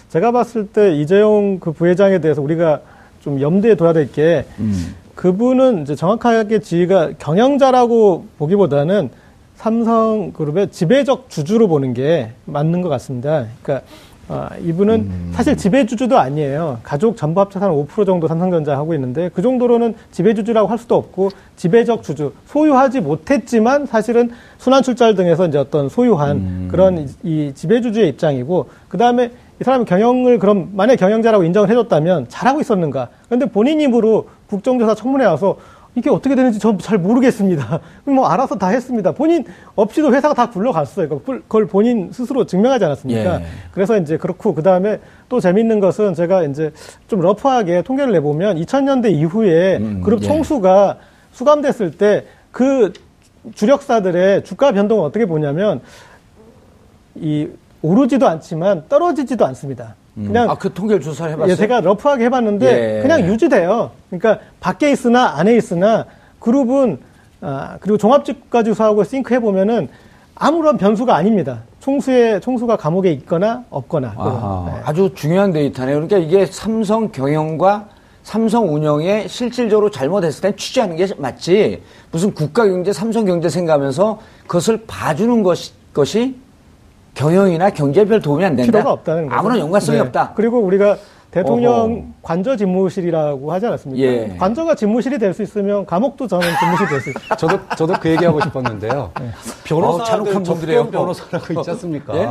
제가 0.09 0.31
봤을 0.33 0.67
때 0.67 0.93
이재용 0.93 1.59
그 1.59 1.71
부회장에 1.71 2.19
대해서 2.19 2.41
우리가 2.41 2.81
좀 3.21 3.39
염두에 3.39 3.75
둬야 3.75 3.93
될게 3.93 4.45
음. 4.59 4.93
그분은 5.15 5.83
이제 5.83 5.95
정확하게 5.95 6.59
지위가 6.59 7.11
경영자라고 7.19 8.25
보기보다는 8.39 9.09
삼성그룹의 9.55 10.71
지배적 10.71 11.29
주주로 11.29 11.67
보는 11.67 11.93
게 11.93 12.31
맞는 12.45 12.81
것 12.81 12.89
같습니다. 12.89 13.45
그러니까 13.61 13.85
아, 14.33 14.49
이분은 14.63 14.95
음. 14.95 15.31
사실 15.33 15.57
지배주주도 15.57 16.17
아니에요. 16.17 16.79
가족 16.83 17.17
전부 17.17 17.41
합쳐서 17.41 17.65
한 17.65 17.73
5% 17.73 18.05
정도 18.05 18.29
삼성전자 18.29 18.77
하고 18.77 18.93
있는데 18.93 19.29
그 19.33 19.41
정도로는 19.41 19.93
지배주주라고 20.11 20.69
할 20.69 20.77
수도 20.77 20.95
없고 20.95 21.31
지배적 21.57 22.01
주주 22.01 22.31
소유하지 22.45 23.01
못했지만 23.01 23.85
사실은 23.85 24.31
순환 24.57 24.83
출자를 24.83 25.15
등해서 25.15 25.47
이제 25.47 25.57
어떤 25.57 25.89
소유한 25.89 26.37
음. 26.37 26.67
그런 26.71 26.99
이, 26.99 27.07
이 27.23 27.51
지배주주의 27.53 28.07
입장이고 28.07 28.69
그 28.87 28.97
다음에 28.97 29.31
이 29.59 29.65
사람이 29.65 29.83
경영을 29.83 30.39
그럼 30.39 30.69
만약 30.75 30.95
경영자라고 30.95 31.43
인정을 31.43 31.69
해줬다면 31.69 32.27
잘하고 32.29 32.61
있었는가? 32.61 33.09
그런데 33.25 33.47
본인 33.47 33.81
입으로 33.81 34.29
국정조사 34.47 34.95
청문회 34.95 35.25
와서 35.25 35.57
이게 35.95 36.09
어떻게 36.09 36.35
되는지 36.35 36.57
전 36.59 36.77
잘 36.77 36.97
모르겠습니다. 36.97 37.79
뭐 38.05 38.27
알아서 38.27 38.55
다 38.55 38.67
했습니다. 38.69 39.11
본인 39.11 39.45
없이도 39.75 40.13
회사가 40.13 40.33
다 40.33 40.49
굴러갔어요. 40.49 41.09
그걸- 41.09 41.67
본인 41.67 42.11
스스로 42.13 42.45
증명하지 42.45 42.85
않았습니까? 42.85 43.41
예. 43.41 43.45
그래서 43.73 43.97
이제 43.97 44.17
그렇고 44.17 44.53
그 44.55 44.63
다음에 44.63 44.99
또 45.27 45.39
재밌는 45.41 45.79
것은 45.81 46.13
제가 46.13 46.43
이제 46.43 46.71
좀 47.07 47.19
러프하게 47.21 47.81
통계를 47.81 48.13
내보면 48.13 48.57
2000년대 48.57 49.11
이후에 49.11 49.77
음, 49.77 50.01
그룹 50.01 50.21
예. 50.23 50.27
총수가 50.27 50.97
수감됐을 51.33 51.91
때 51.97 52.25
그 52.51 52.91
주력사들의 53.55 54.43
주가 54.43 54.71
변동을 54.73 55.05
어떻게 55.05 55.25
보냐면 55.25 55.79
이 57.15 57.47
오르지도 57.81 58.27
않지만 58.27 58.83
떨어지지도 58.89 59.45
않습니다. 59.47 59.95
그냥 60.15 60.49
아, 60.49 60.55
그 60.55 60.73
통계를 60.73 61.01
조사를 61.01 61.31
해봤어요? 61.33 61.51
예, 61.51 61.55
제가 61.55 61.81
러프하게 61.81 62.25
해봤는데 62.25 62.97
예. 62.97 63.01
그냥 63.01 63.21
유지돼요. 63.25 63.91
그러니까 64.09 64.39
밖에 64.59 64.91
있으나 64.91 65.37
안에 65.37 65.55
있으나 65.55 66.05
그룹은 66.39 66.99
아, 67.41 67.77
그리고 67.79 67.97
종합주가지 67.97 68.73
수하고 68.73 69.03
싱크 69.03 69.33
해 69.33 69.39
보면은 69.39 69.89
아무런 70.35 70.77
변수가 70.77 71.15
아닙니다. 71.15 71.59
총수의 71.79 72.41
총수가 72.41 72.77
감옥에 72.77 73.11
있거나 73.13 73.63
없거나. 73.69 74.13
아하, 74.17 74.71
네. 74.71 74.81
아주 74.83 75.11
중요한 75.15 75.51
데이터네요. 75.51 75.95
그러니까 75.95 76.17
이게 76.17 76.45
삼성 76.45 77.11
경영과 77.11 77.87
삼성 78.23 78.73
운영에 78.73 79.27
실질적으로 79.27 79.89
잘못했을 79.89 80.41
땐 80.41 80.57
취재하는 80.57 80.95
게 80.95 81.07
맞지. 81.17 81.81
무슨 82.11 82.33
국가 82.33 82.65
경제, 82.65 82.93
삼성 82.93 83.25
경제 83.25 83.49
생각하면서 83.49 84.19
그것을 84.45 84.83
봐주는 84.85 85.41
것이, 85.41 85.73
것이 85.93 86.35
경영이나 87.13 87.69
경제에 87.71 88.05
별 88.05 88.21
도움이 88.21 88.43
안 88.45 88.55
된다. 88.55 88.71
필요가 88.71 88.91
없다는 88.93 89.25
거죠. 89.27 89.37
아무런 89.39 89.59
연관성이 89.59 89.97
네. 89.97 90.01
없다. 90.03 90.33
그리고 90.35 90.59
우리가 90.59 90.97
대통령 91.29 91.73
어허. 91.73 92.01
관저 92.21 92.57
집무실이라고 92.57 93.51
하지 93.53 93.65
않았습니까? 93.67 94.03
예. 94.05 94.35
관저가 94.37 94.75
집무실이 94.75 95.17
될 95.17 95.33
수 95.33 95.41
있으면 95.43 95.85
감옥도 95.85 96.27
저는 96.27 96.45
집무실이 96.59 96.89
될 96.89 97.01
수 97.01 97.09
있어요. 97.09 97.23
저도 97.37 97.59
저도 97.77 97.93
그 98.01 98.09
얘기하고 98.09 98.41
싶었는데요. 98.41 99.11
어, 99.17 99.31
변호사들 99.63 100.25
접견 100.25 100.43
분들이에요. 100.43 100.87
변호사라고 100.89 101.53
있지 101.53 101.69
않습니까? 101.71 102.17
예? 102.17 102.27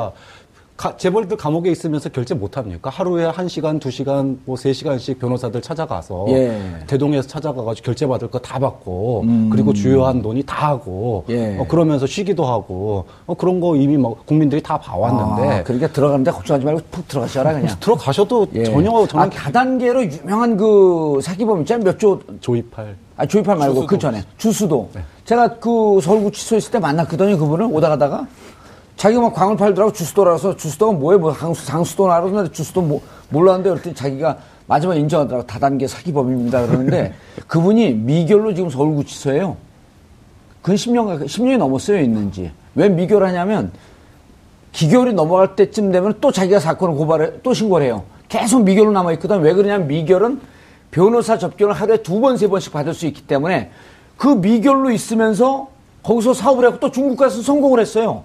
가- 0.80 0.96
재벌들 0.96 1.36
감옥에 1.36 1.70
있으면서 1.70 2.08
결제 2.08 2.32
못 2.34 2.56
합니까? 2.56 2.88
하루에 2.88 3.26
한시간두시간뭐 3.26 4.56
세시간씩 4.56 5.18
변호사들 5.18 5.60
찾아가서 5.60 6.24
예. 6.28 6.58
대동에서 6.86 7.28
찾아가 7.28 7.62
가지고 7.62 7.84
결제 7.84 8.06
받을 8.06 8.28
거 8.30 8.38
다 8.40 8.58
받고 8.58 9.26
그리고 9.50 9.74
주요한 9.74 10.22
논의 10.22 10.42
다 10.42 10.68
하고 10.70 11.24
음. 11.28 11.34
예. 11.34 11.58
어, 11.58 11.66
그러면서 11.68 12.06
쉬기도 12.06 12.46
하고 12.46 13.04
어, 13.26 13.34
그런 13.34 13.60
거 13.60 13.76
이미 13.76 13.98
막 13.98 14.24
국민들이 14.24 14.62
다 14.62 14.78
봐왔는데 14.78 15.58
아, 15.58 15.62
그러니까 15.64 15.88
들어가는데 15.88 16.30
걱정하지 16.30 16.64
말고 16.64 16.80
푹 16.90 17.06
들어가셔라 17.08 17.52
그냥. 17.52 17.76
들어가셔도 17.80 18.46
예. 18.54 18.64
전혀 18.64 19.06
저는 19.06 19.26
아, 19.26 19.28
다단계로 19.28 20.04
유명한 20.04 20.56
그 20.56 21.20
사기범 21.22 21.60
있잖아요. 21.60 21.84
몇 21.84 21.98
조, 21.98 22.18
조입할 22.40 22.96
아, 23.18 23.26
조이팔 23.26 23.54
말고 23.58 23.86
그 23.86 23.98
전에 23.98 24.22
주수도. 24.38 24.88
제가 25.26 25.56
그 25.58 26.00
서울구치소 26.02 26.56
있을 26.56 26.72
때 26.72 26.78
만났거든요. 26.78 27.36
그분을 27.38 27.66
오다 27.70 27.90
가다가 27.90 28.26
자기가 29.00 29.22
막 29.22 29.32
광을 29.32 29.56
팔더라고 29.56 29.94
주수도라서 29.94 30.56
주수도가 30.56 30.92
뭐예요? 30.92 31.18
뭐 31.20 31.32
상수, 31.32 31.64
상수도나 31.64 32.20
그러는데 32.20 32.52
주수도 32.52 32.82
뭐, 32.82 33.00
몰랐는데 33.30 33.70
그랬더니 33.70 33.94
자기가 33.94 34.36
마지막에 34.66 35.00
인정하더라고. 35.00 35.46
다단계 35.46 35.86
사기범입니다. 35.86 36.66
그러는데 36.66 37.14
그분이 37.48 37.94
미결로 37.94 38.52
지금 38.52 38.68
서울구치소예요. 38.68 39.56
근 40.60 40.74
10년, 40.74 41.24
10년이 41.24 41.56
넘었어요. 41.56 41.98
있는지. 41.98 42.52
왜 42.74 42.90
미결 42.90 43.24
하냐면 43.24 43.72
기결이 44.72 45.14
넘어갈 45.14 45.56
때쯤 45.56 45.92
되면 45.92 46.12
또 46.20 46.30
자기가 46.30 46.60
사건을 46.60 46.94
고발해, 46.94 47.30
또 47.42 47.54
신고를 47.54 47.86
해요. 47.86 48.04
계속 48.28 48.64
미결로 48.64 48.92
남아 48.92 49.12
있거든. 49.12 49.40
왜 49.40 49.54
그러냐면 49.54 49.88
미결은 49.88 50.42
변호사 50.90 51.38
접견을 51.38 51.72
하루에 51.72 52.02
두 52.02 52.20
번, 52.20 52.36
세 52.36 52.48
번씩 52.48 52.70
받을 52.70 52.92
수 52.92 53.06
있기 53.06 53.22
때문에 53.22 53.70
그 54.18 54.28
미결로 54.28 54.90
있으면서 54.90 55.68
거기서 56.02 56.34
사업을 56.34 56.66
하고 56.66 56.78
또 56.78 56.90
중국 56.90 57.16
가서 57.16 57.40
성공을 57.40 57.80
했어요. 57.80 58.24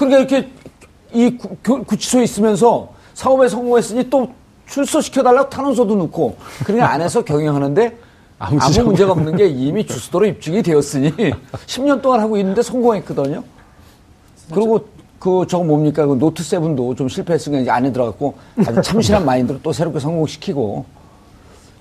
그러니까 0.00 0.18
이렇게 0.34 0.48
이 1.12 1.36
구, 1.36 1.56
교- 1.62 1.82
구치소에 1.84 2.24
있으면서 2.24 2.88
사업에 3.14 3.48
성공했으니 3.48 4.08
또 4.08 4.28
출소시켜달라고 4.66 5.50
탄원서도 5.50 5.94
넣고 5.96 6.36
그러니까 6.64 6.90
안에서 6.92 7.22
경영하는데 7.22 7.96
아무, 8.38 8.58
아무 8.60 8.82
문제가 8.84 9.12
없는 9.12 9.36
게 9.36 9.46
이미 9.48 9.86
주수도로 9.86 10.24
입증이 10.26 10.62
되었으니 10.62 11.12
10년 11.66 12.00
동안 12.00 12.20
하고 12.20 12.38
있는데 12.38 12.62
성공했거든요. 12.62 13.42
그리고 14.54 14.86
그 15.18 15.44
저거 15.46 15.64
뭡니까 15.64 16.06
그 16.06 16.14
Note 16.18 16.42
Seven도 16.42 16.94
좀 16.94 17.08
실패했으니까 17.08 17.60
이제 17.60 17.70
안에 17.70 17.92
들어갔고 17.92 18.34
아주 18.66 18.80
참신한 18.80 19.26
마인드로 19.26 19.58
또 19.62 19.72
새롭게 19.72 20.00
성공시키고 20.00 20.86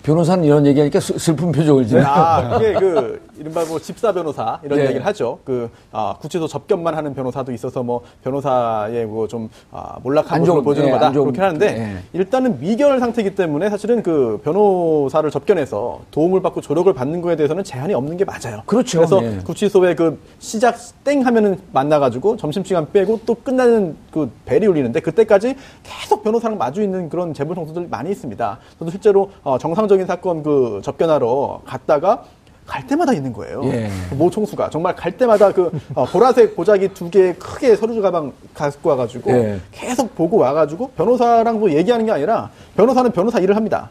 변호사는 0.04 0.44
이런 0.44 0.66
얘기하니까 0.66 1.00
슬- 1.00 1.18
슬픈 1.18 1.52
표정을 1.54 1.88
지네. 1.88 2.02
아, 2.06 2.58
그게 2.58 2.74
그 2.74 3.19
이른바 3.39 3.63
뭐 3.65 3.80
집사 3.80 4.12
변호사 4.12 4.60
이런 4.63 4.78
네. 4.78 4.84
이야기를 4.86 5.06
하죠. 5.08 5.39
그 5.45 5.69
아, 5.91 6.15
구치소 6.19 6.47
접견만 6.47 6.93
하는 6.93 7.13
변호사도 7.13 7.54
있어서 7.54 7.82
뭐 7.84 8.02
변호사의 8.23 9.06
뭐좀 9.06 9.49
아, 9.71 9.97
몰락한 10.04 10.34
안 10.34 10.39
모습을 10.41 10.63
보여주는 10.63 10.88
네, 10.88 10.91
거다 10.91 11.12
그렇게 11.12 11.41
하는데 11.41 11.71
네. 11.71 11.97
일단은 12.12 12.60
미결 12.60 12.99
상태이기 12.99 13.36
때문에 13.36 13.69
사실은 13.69 14.04
그 14.04 14.41
변호사를 14.43 15.30
접견해서 15.32 16.02
도움을 16.12 16.41
받고 16.41 16.60
조력을 16.60 16.93
받는 16.93 17.21
거에 17.21 17.38
대해서는 17.38 17.63
제한이 17.63 17.93
없는 17.93 18.17
게 18.17 18.25
맞아요. 18.25 18.62
그렇죠. 18.65 18.99
그래서 18.99 19.21
네. 19.21 19.38
구치소에 19.43 19.95
그 19.95 20.19
시작 20.39 20.75
땡 21.06 21.25
하면은 21.25 21.60
만나가지고 21.71 22.36
점심시간 22.36 22.91
빼고 22.91 23.21
또 23.25 23.36
끝나는 23.36 23.95
그 24.12 24.30
벨이 24.45 24.67
울리는데 24.67 24.99
그때까지 24.99 25.56
계속 25.84 26.23
변호사랑 26.23 26.58
마주 26.58 26.84
있는 26.84 27.08
그런 27.08 27.34
재벌 27.34 27.56
성수들 27.56 27.88
많이 27.89 28.12
있습니다. 28.12 28.60
저도 28.78 28.91
실제로 28.91 29.32
어, 29.43 29.58
정상적인 29.58 30.06
사건 30.06 30.43
그 30.43 30.82
접견하러 30.84 31.62
갔다가 31.65 32.25
갈 32.70 32.86
때마다 32.86 33.14
있는 33.14 33.34
거예요. 33.34 33.62
예. 33.66 33.90
모 34.16 34.30
총수가 34.30 34.70
정말 34.70 34.96
갈 34.96 35.18
때마다 35.18 35.52
그 35.52 35.72
어, 35.96 36.06
보라색 36.06 36.56
보자기 36.56 36.88
두 36.90 37.10
개 37.10 37.34
크게 37.34 37.76
서류 37.76 38.00
가방 38.04 38.32
갖고 38.54 38.90
와가지고 38.92 39.32
예. 39.32 39.60
계속 39.72 40.14
보고 40.16 40.38
와가지고 40.38 40.90
변호사랑 40.96 41.60
뭐 41.60 41.72
얘기하는 41.72 42.06
게 42.06 42.12
아니라 42.12 42.52
변호사는 42.78 43.12
변호사 43.12 43.40
일을 43.40 43.56
합니다. 43.56 43.90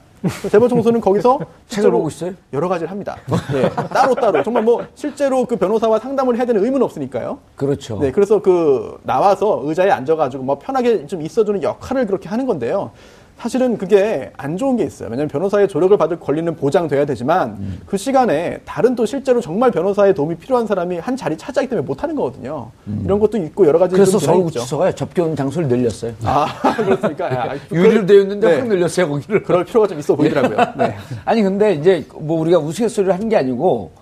재벌 0.50 0.68
총수는 0.68 1.00
거기서 1.00 1.40
책을 1.68 1.90
보고 1.90 2.08
있어요? 2.08 2.32
여러 2.52 2.68
가지를 2.68 2.90
합니다. 2.90 3.16
네, 3.52 3.68
따로 3.92 4.14
따로 4.14 4.42
정말 4.44 4.62
뭐 4.62 4.84
실제로 4.94 5.44
그 5.44 5.56
변호사와 5.56 5.98
상담을 5.98 6.36
해야 6.36 6.44
되는 6.44 6.64
의무는 6.64 6.84
없으니까요. 6.84 7.38
그렇죠. 7.56 7.98
네, 8.00 8.12
그래서 8.12 8.40
그 8.40 8.98
나와서 9.02 9.60
의자에 9.64 9.90
앉아가지고 9.90 10.44
뭐 10.44 10.58
편하게 10.58 11.06
좀 11.06 11.22
있어주는 11.22 11.62
역할을 11.62 12.06
그렇게 12.06 12.28
하는 12.28 12.46
건데요. 12.46 12.90
사실은 13.38 13.78
그게 13.78 14.32
안 14.36 14.56
좋은 14.56 14.76
게 14.76 14.82
있어요. 14.82 15.08
왜냐하면 15.10 15.28
변호사의 15.28 15.68
조력을 15.68 15.96
받을 15.96 16.18
권리는 16.18 16.56
보장돼야 16.56 17.06
되지만 17.06 17.50
음. 17.60 17.80
그 17.86 17.96
시간에 17.96 18.58
다른 18.64 18.96
또 18.96 19.06
실제로 19.06 19.40
정말 19.40 19.70
변호사의 19.70 20.12
도움이 20.14 20.36
필요한 20.38 20.66
사람이 20.66 20.98
한 20.98 21.16
자리 21.16 21.38
차지하기 21.38 21.68
때문에 21.70 21.86
못 21.86 22.02
하는 22.02 22.16
거거든요. 22.16 22.72
이런 23.04 23.20
것도 23.20 23.38
있고 23.38 23.64
여러 23.66 23.78
가지 23.78 23.94
음. 23.94 23.98
그래서. 23.98 24.18
서울구치소가 24.18 24.90
접견 24.92 25.36
장소를 25.36 25.68
늘렸어요. 25.68 26.14
아, 26.24 26.46
그렇습니까? 26.76 27.26
아, 27.26 27.54
유리로 27.70 28.06
되어 28.06 28.20
있는데 28.22 28.48
네. 28.50 28.58
확 28.58 28.66
늘렸어요, 28.66 29.08
거기를. 29.08 29.42
그럴 29.44 29.64
필요가 29.64 29.86
좀 29.86 30.00
있어 30.00 30.16
보이더라고요. 30.16 30.56
네. 30.76 30.96
아니 31.24 31.42
근데 31.42 31.74
이제 31.74 32.04
뭐 32.18 32.40
우리가 32.40 32.58
우스갯소리를 32.58 33.14
하는 33.14 33.28
게 33.28 33.36
아니고 33.36 33.92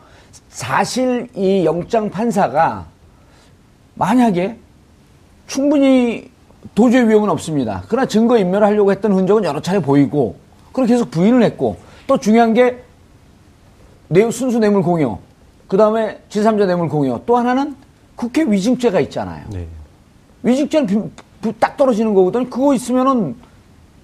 사실 0.49 1.29
이 1.35 1.67
영장 1.67 2.09
판사가 2.09 2.87
만약에 3.97 4.57
충분히 5.47 6.31
도저히 6.75 7.09
위험은 7.09 7.31
없습니다. 7.31 7.85
그러나 7.89 8.07
증거 8.07 8.39
인멸을 8.39 8.67
하려고 8.67 8.91
했던 8.91 9.13
흔적은 9.13 9.45
여러 9.45 9.61
차례 9.61 9.81
보이고 9.81 10.37
그렇게 10.73 10.95
계속 10.95 11.11
부인을 11.11 11.43
했고 11.43 11.77
또 12.07 12.19
중요한 12.19 12.55
게 12.55 12.83
내, 14.09 14.31
순수 14.31 14.59
뇌물 14.59 14.83
공여 14.83 15.19
그 15.69 15.77
다음에 15.77 16.21
제3자 16.29 16.67
뇌물 16.67 16.89
공여 16.89 17.23
또 17.27 17.37
하나는 17.37 17.77
국회 18.15 18.45
위증죄가 18.45 19.01
있잖아요. 19.01 19.45
네. 19.51 19.67
위증죄는 20.43 21.13
딱 21.59 21.77
떨어지는 21.77 22.15
거거든요. 22.15 22.49
그거 22.49 22.75
있으면은 22.75 23.37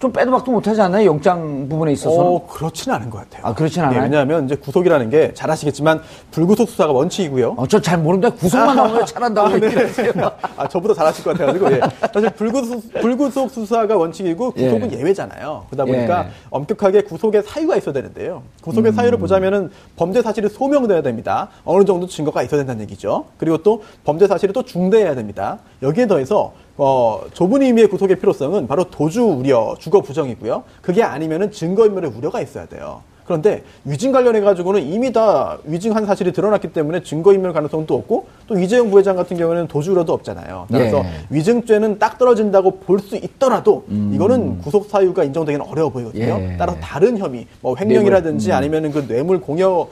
좀 0.03 0.11
빼도 0.13 0.33
박도 0.33 0.51
못하지 0.51 0.81
않나요? 0.81 1.07
영장 1.07 1.69
부분에 1.69 1.93
있어서는. 1.93 2.27
어, 2.27 2.45
그렇지는 2.49 2.97
않은 2.97 3.09
것 3.09 3.19
같아요. 3.19 3.47
아, 3.47 3.55
그렇진 3.55 3.85
않아요? 3.85 4.03
왜냐하면 4.03 4.47
이제 4.47 4.57
구속이라는 4.57 5.11
게 5.11 5.33
잘 5.33 5.49
아시겠지만 5.49 6.01
불구속 6.33 6.69
수사가 6.69 6.93
원칙이고요. 6.93 7.55
어, 7.57 7.67
저 7.69 7.79
잘 7.79 7.99
모르는데 7.99 8.35
구속만 8.37 8.75
나오면 8.75 9.07
잘한다고 9.07 9.49
아, 9.49 9.59
네. 9.61 9.69
아, 10.57 10.67
저보다 10.67 10.95
잘 10.95 11.07
아실 11.07 11.23
것 11.23 11.31
같아가지고, 11.39 11.71
예. 11.73 11.81
사실 12.13 12.31
불구속, 12.31 12.93
불구속 12.95 13.51
수사가 13.53 13.97
원칙이고 13.97 14.51
구속은 14.51 14.93
예. 14.93 14.99
예. 14.99 15.03
외잖아요 15.05 15.67
그러다 15.71 15.85
보니까 15.85 16.25
예. 16.27 16.31
엄격하게 16.51 17.03
구속의 17.03 17.45
사유가 17.45 17.77
있어야 17.77 17.93
되는데요. 17.93 18.43
구속의 18.63 18.91
음. 18.91 18.95
사유를 18.97 19.19
보자면은 19.19 19.71
범죄 19.95 20.21
사실이 20.21 20.49
소명돼야 20.49 21.03
됩니다. 21.03 21.49
어느 21.65 21.85
정도 21.85 22.09
증거가 22.09 22.43
있어야 22.43 22.59
된다는 22.59 22.83
얘기죠. 22.83 23.27
그리고 23.39 23.59
또 23.59 23.85
범죄 24.05 24.27
사실이 24.27 24.53
또 24.53 24.65
중대해야 24.65 25.15
됩니다. 25.15 25.61
여기에 25.81 26.09
더해서 26.09 26.53
어, 26.77 27.23
좁은 27.33 27.63
의미의 27.63 27.89
구속의 27.89 28.19
필요성은 28.19 28.67
바로 28.67 28.85
도주 28.85 29.23
우려, 29.23 29.77
주거 29.79 30.01
부정이고요. 30.01 30.65
그게 30.81 31.03
아니면은 31.03 31.51
증거인멸의 31.51 32.11
우려가 32.11 32.41
있어야 32.41 32.67
돼요. 32.67 33.03
그런데 33.25 33.63
위증 33.85 34.13
관련해 34.13 34.41
가지고는 34.41 34.83
이미 34.83 35.13
다 35.13 35.59
위증한 35.65 36.07
사실이 36.07 36.33
드러났기 36.33 36.73
때문에 36.73 37.03
증거인멸 37.03 37.53
가능성도 37.53 37.95
없고 37.95 38.27
또 38.47 38.59
이재용 38.59 38.91
부회장 38.91 39.17
같은 39.17 39.37
경우에는 39.37 39.69
도주 39.69 39.93
우려도 39.93 40.13
없잖아요. 40.13 40.67
따라서 40.71 40.99
예. 40.99 41.11
위증죄는 41.31 41.99
딱 41.99 42.19
떨어진다고 42.19 42.79
볼 42.81 43.03
수 43.03 43.17
있더라도 43.17 43.85
이거는 44.13 44.59
구속 44.59 44.87
사유가 44.89 45.25
인정되기는 45.25 45.67
어려워 45.67 45.91
보이거든요. 45.91 46.25
예. 46.41 46.57
따라서 46.57 46.79
다른 46.81 47.19
혐의, 47.19 47.47
뭐 47.61 47.75
횡령이라든지 47.77 48.53
아니면은 48.53 48.93
그 48.93 49.07
뇌물 49.09 49.41
공여로 49.41 49.89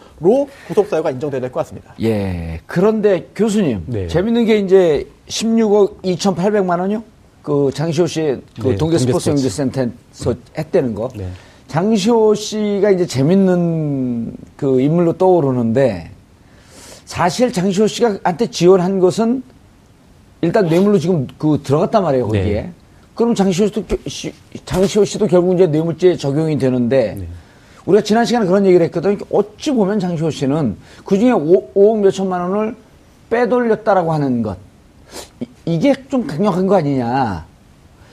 구속 0.68 0.86
사유가 0.88 1.10
인정돼야 1.10 1.40
될 1.40 1.50
것 1.50 1.60
같습니다. 1.60 1.94
예. 2.02 2.60
그런데 2.66 3.28
교수님, 3.34 3.82
네. 3.86 4.06
재밌는 4.06 4.44
게 4.44 4.58
이제 4.58 5.06
16억 5.28 6.02
2,800만 6.02 6.78
원이요? 6.80 7.02
그 7.42 7.70
장시호 7.74 8.06
씨의 8.06 8.40
그 8.60 8.68
네, 8.68 8.76
동계 8.76 8.98
스포츠 8.98 9.24
동계 9.30 9.40
경기센터에서 9.42 10.34
했다는 10.56 10.94
거. 10.94 11.08
네. 11.16 11.26
장시호 11.70 12.34
씨가 12.34 12.90
이제 12.90 13.06
재밌는 13.06 14.32
그 14.56 14.80
인물로 14.80 15.12
떠오르는데 15.12 16.10
사실 17.04 17.52
장시호 17.52 17.86
씨가 17.86 18.18
한테 18.24 18.50
지원한 18.50 18.98
것은 18.98 19.44
일단 20.40 20.66
뇌물로 20.66 20.98
지금 20.98 21.28
그 21.38 21.60
들어갔단 21.62 22.02
말이에요, 22.02 22.26
거기에. 22.26 22.42
네. 22.42 22.72
그럼 23.14 23.36
장시호 23.36 23.68
씨도, 23.68 23.84
장시호 24.64 25.04
씨도 25.04 25.28
결국 25.28 25.54
이제 25.54 25.68
뇌물죄 25.68 26.16
적용이 26.16 26.58
되는데 26.58 27.14
네. 27.16 27.28
우리가 27.86 28.02
지난 28.02 28.24
시간에 28.24 28.46
그런 28.46 28.66
얘기를 28.66 28.84
했거든요. 28.86 29.18
어찌 29.30 29.70
보면 29.70 30.00
장시호 30.00 30.30
씨는 30.30 30.76
그 31.04 31.16
중에 31.18 31.30
5억 31.30 32.00
몇 32.00 32.10
천만 32.10 32.50
원을 32.50 32.74
빼돌렸다라고 33.30 34.12
하는 34.12 34.42
것. 34.42 34.56
이, 35.66 35.78
게 35.78 35.94
좀 36.10 36.26
강력한 36.26 36.66
거 36.66 36.74
아니냐. 36.74 37.46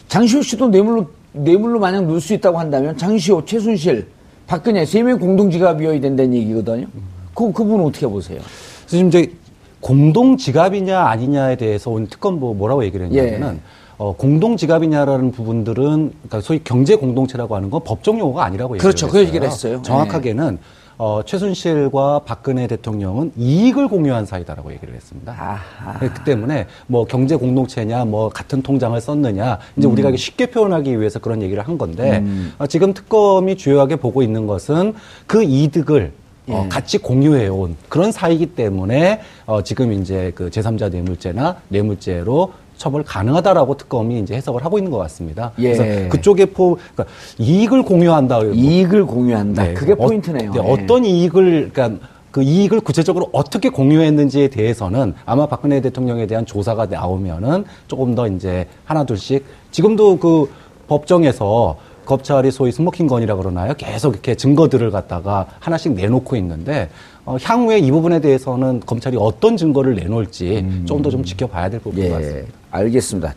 장시호 0.09 0.43
씨도 0.43 0.67
뇌물로, 0.67 1.09
뇌물로 1.43 1.79
만약 1.79 2.05
넣을 2.05 2.19
수 2.21 2.33
있다고 2.33 2.59
한다면 2.59 2.97
장시호, 2.97 3.45
최순실, 3.45 4.07
박근혜 4.47 4.85
세 4.85 5.03
명이 5.03 5.19
공동지갑이어야 5.19 5.99
된다는 5.99 6.33
얘기거든요. 6.33 6.87
그, 7.33 7.51
그 7.51 7.63
부분은 7.63 7.85
어떻게 7.85 8.07
보세요? 8.07 8.39
그래서 8.39 8.87
지금 8.87 9.07
이제 9.07 9.31
공동 9.79 10.37
지갑이냐 10.37 10.99
아니냐에 10.99 11.55
대해서 11.55 11.91
오늘 11.91 12.07
특검보 12.07 12.55
뭐라고 12.55 12.83
얘기를 12.83 13.05
했냐면은 13.05 13.55
예. 13.55 13.59
어, 13.97 14.15
공동 14.15 14.57
지갑이냐라는 14.57 15.31
부분들은 15.31 15.75
그러니까 15.75 16.41
소위 16.41 16.61
경제 16.63 16.95
공동체라고 16.95 17.55
하는 17.55 17.69
건 17.69 17.81
법정 17.83 18.19
용어가 18.19 18.45
아니라고 18.45 18.75
얘기를 18.75 18.81
그렇죠. 18.89 19.07
그 19.07 19.17
했어요. 19.17 19.27
얘기를 19.27 19.47
했어요. 19.47 19.81
정확하게는 19.83 20.59
어, 20.97 21.21
최순실과 21.23 22.21
박근혜 22.25 22.65
대통령은 22.65 23.31
이익을 23.37 23.87
공유한 23.87 24.25
사이다라고 24.25 24.71
얘기를 24.73 24.95
했습니다. 24.95 25.31
아하. 25.31 25.99
그렇기 25.99 26.23
때문에 26.23 26.65
뭐 26.87 27.05
경제 27.05 27.35
공동체냐 27.35 28.05
뭐 28.05 28.29
같은 28.29 28.63
통장을 28.63 28.99
썼느냐 28.99 29.59
이제 29.77 29.87
음. 29.87 29.93
우리가 29.93 30.15
쉽게 30.15 30.47
표현하기 30.47 30.99
위해서 30.99 31.19
그런 31.19 31.41
얘기를 31.43 31.61
한 31.61 31.77
건데 31.77 32.23
어, 32.57 32.65
지금 32.65 32.93
특검이 32.93 33.57
주요하게 33.57 33.97
보고 33.97 34.23
있는 34.23 34.47
것은 34.47 34.95
그 35.27 35.43
이득을 35.43 36.11
어, 36.49 36.63
예. 36.65 36.69
같이 36.69 36.97
공유해온 36.97 37.75
그런 37.89 38.11
사이기 38.11 38.47
때문에 38.47 39.21
어, 39.45 39.61
지금 39.63 39.91
이제 39.93 40.31
그 40.33 40.49
제3자 40.49 40.89
뇌물죄나 40.89 41.57
뇌물죄로 41.67 42.53
처벌 42.77 43.03
가능하다라고 43.03 43.75
특검이 43.77 44.19
이제 44.19 44.35
해석을 44.35 44.63
하고 44.63 44.77
있는 44.77 44.91
것 44.91 44.97
같습니다. 44.99 45.51
예. 45.59 45.73
그래서 45.73 46.09
그쪽에 46.09 46.45
포 46.45 46.75
그러니까 46.75 47.05
이익을 47.39 47.83
공유한다. 47.83 48.41
이익을 48.53 49.05
공유한다. 49.05 49.63
네. 49.63 49.73
그게 49.73 49.93
어, 49.93 49.95
포인트네요. 49.95 50.51
네, 50.53 50.59
예. 50.63 50.71
어떤 50.71 51.05
이익을 51.05 51.71
그러니까 51.73 51.99
그 52.31 52.43
이익을 52.43 52.81
구체적으로 52.81 53.29
어떻게 53.31 53.69
공유했는지에 53.69 54.49
대해서는 54.49 55.15
아마 55.25 55.47
박근혜 55.47 55.81
대통령에 55.81 56.27
대한 56.27 56.45
조사가 56.45 56.85
나오면은 56.85 57.65
조금 57.87 58.13
더 58.13 58.27
이제 58.27 58.67
하나 58.85 59.03
둘씩 59.03 59.43
지금도 59.71 60.19
그 60.19 60.49
법정에서 60.87 61.77
검찰이 62.05 62.51
소위 62.51 62.71
smoking 62.71 63.07
gun이라 63.07 63.35
그러나요? 63.35 63.73
계속 63.77 64.13
이렇게 64.13 64.35
증거들을 64.35 64.91
갖다가 64.91 65.47
하나씩 65.59 65.93
내놓고 65.93 66.35
있는데 66.37 66.89
어, 67.25 67.35
향후에 67.41 67.79
이 67.79 67.91
부분에 67.91 68.21
대해서는 68.21 68.79
검찰이 68.85 69.17
어떤 69.19 69.57
증거를 69.57 69.95
내놓을지 69.95 70.83
조금 70.85 71.01
더좀 71.01 71.25
지켜봐야 71.25 71.69
될 71.69 71.81
부분인 71.81 72.09
것 72.09 72.15
같습니다. 72.15 72.47
예, 72.77 72.83
알겠습니다. 72.83 73.33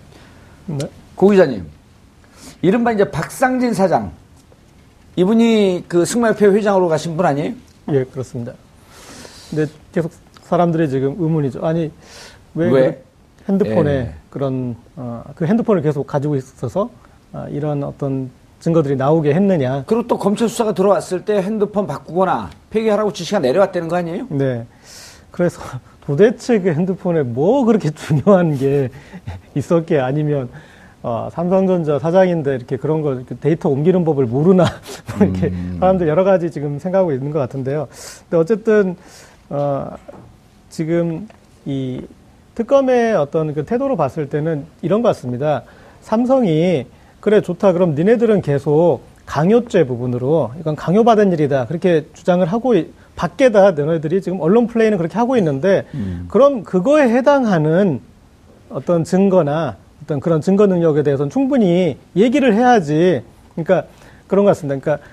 네. 0.66 0.78
고 1.16 1.28
기자님, 1.28 1.66
이른바 2.62 2.92
이제 2.92 3.10
박상진 3.10 3.74
사장, 3.74 4.12
이분이 5.16 5.84
그 5.88 6.04
승마협회 6.04 6.46
회장으로 6.46 6.88
가신 6.88 7.16
분 7.16 7.26
아니에요? 7.26 7.54
예, 7.92 8.04
그렇습니다. 8.04 8.52
근데 9.50 9.66
계속 9.92 10.12
사람들이 10.42 10.88
지금 10.88 11.16
의문이죠. 11.18 11.64
아니, 11.64 11.90
왜, 12.54 12.70
왜? 12.70 13.04
그 13.46 13.52
핸드폰에 13.52 13.90
예. 13.90 14.14
그런, 14.30 14.76
어, 14.96 15.24
그 15.34 15.46
핸드폰을 15.46 15.82
계속 15.82 16.06
가지고 16.06 16.36
있어서 16.36 16.90
아, 17.32 17.46
이런 17.48 17.82
어떤 17.82 18.30
증거들이 18.60 18.96
나오게 18.96 19.34
했느냐. 19.34 19.84
그리고 19.86 20.06
또 20.06 20.18
검찰 20.18 20.48
수사가 20.48 20.74
들어왔을 20.74 21.24
때 21.24 21.36
핸드폰 21.42 21.86
바꾸거나 21.86 22.50
폐기하라고 22.70 23.12
지시가 23.12 23.38
내려왔다는 23.38 23.88
거 23.88 23.96
아니에요? 23.96 24.26
네. 24.30 24.66
그래서 25.30 25.60
도대체 26.04 26.58
그 26.60 26.70
핸드폰에 26.70 27.22
뭐 27.22 27.64
그렇게 27.64 27.90
중요한 27.94 28.56
게 28.56 28.88
있었게 29.54 29.98
아니면 29.98 30.48
어, 31.02 31.28
삼성전자 31.32 31.98
사장인데 31.98 32.56
이렇게 32.56 32.76
그런 32.76 33.00
거 33.00 33.22
데이터 33.40 33.68
옮기는 33.70 34.04
법을 34.04 34.26
모르나 34.26 34.64
뭐 35.18 35.26
이렇게 35.26 35.46
음. 35.48 35.76
사람들 35.80 36.08
여러 36.08 36.24
가지 36.24 36.50
지금 36.50 36.78
생각하고 36.78 37.12
있는 37.12 37.30
것 37.30 37.38
같은데요. 37.38 37.88
근데 38.28 38.36
어쨌든 38.36 38.96
어, 39.48 39.90
지금 40.68 41.26
이 41.64 42.02
특검의 42.54 43.14
어떤 43.14 43.54
그 43.54 43.64
태도로 43.64 43.96
봤을 43.96 44.28
때는 44.28 44.66
이런 44.82 45.00
것 45.02 45.08
같습니다. 45.08 45.62
삼성이 46.02 46.86
그래 47.20 47.40
좋다 47.40 47.72
그럼 47.72 47.94
니네들은 47.94 48.42
계속 48.42 49.00
강요죄 49.26 49.86
부분으로 49.86 50.52
이건 50.60 50.74
강요받은 50.76 51.32
일이다 51.32 51.66
그렇게 51.66 52.06
주장을 52.14 52.44
하고 52.46 52.74
이- 52.74 52.90
밖에다 53.20 53.72
너네들이 53.72 54.22
지금 54.22 54.40
언론 54.40 54.66
플레이는 54.66 54.96
그렇게 54.96 55.18
하고 55.18 55.36
있는데 55.36 55.84
그럼 56.28 56.62
그거에 56.62 57.02
해당하는 57.10 58.00
어떤 58.70 59.04
증거나 59.04 59.76
어떤 60.02 60.20
그런 60.20 60.40
증거 60.40 60.66
능력에 60.66 61.02
대해서는 61.02 61.28
충분히 61.28 61.98
얘기를 62.16 62.54
해야지 62.54 63.22
그러니까 63.54 63.84
그런 64.26 64.46
것 64.46 64.52
같습니다. 64.52 64.80
그러니까 64.80 65.06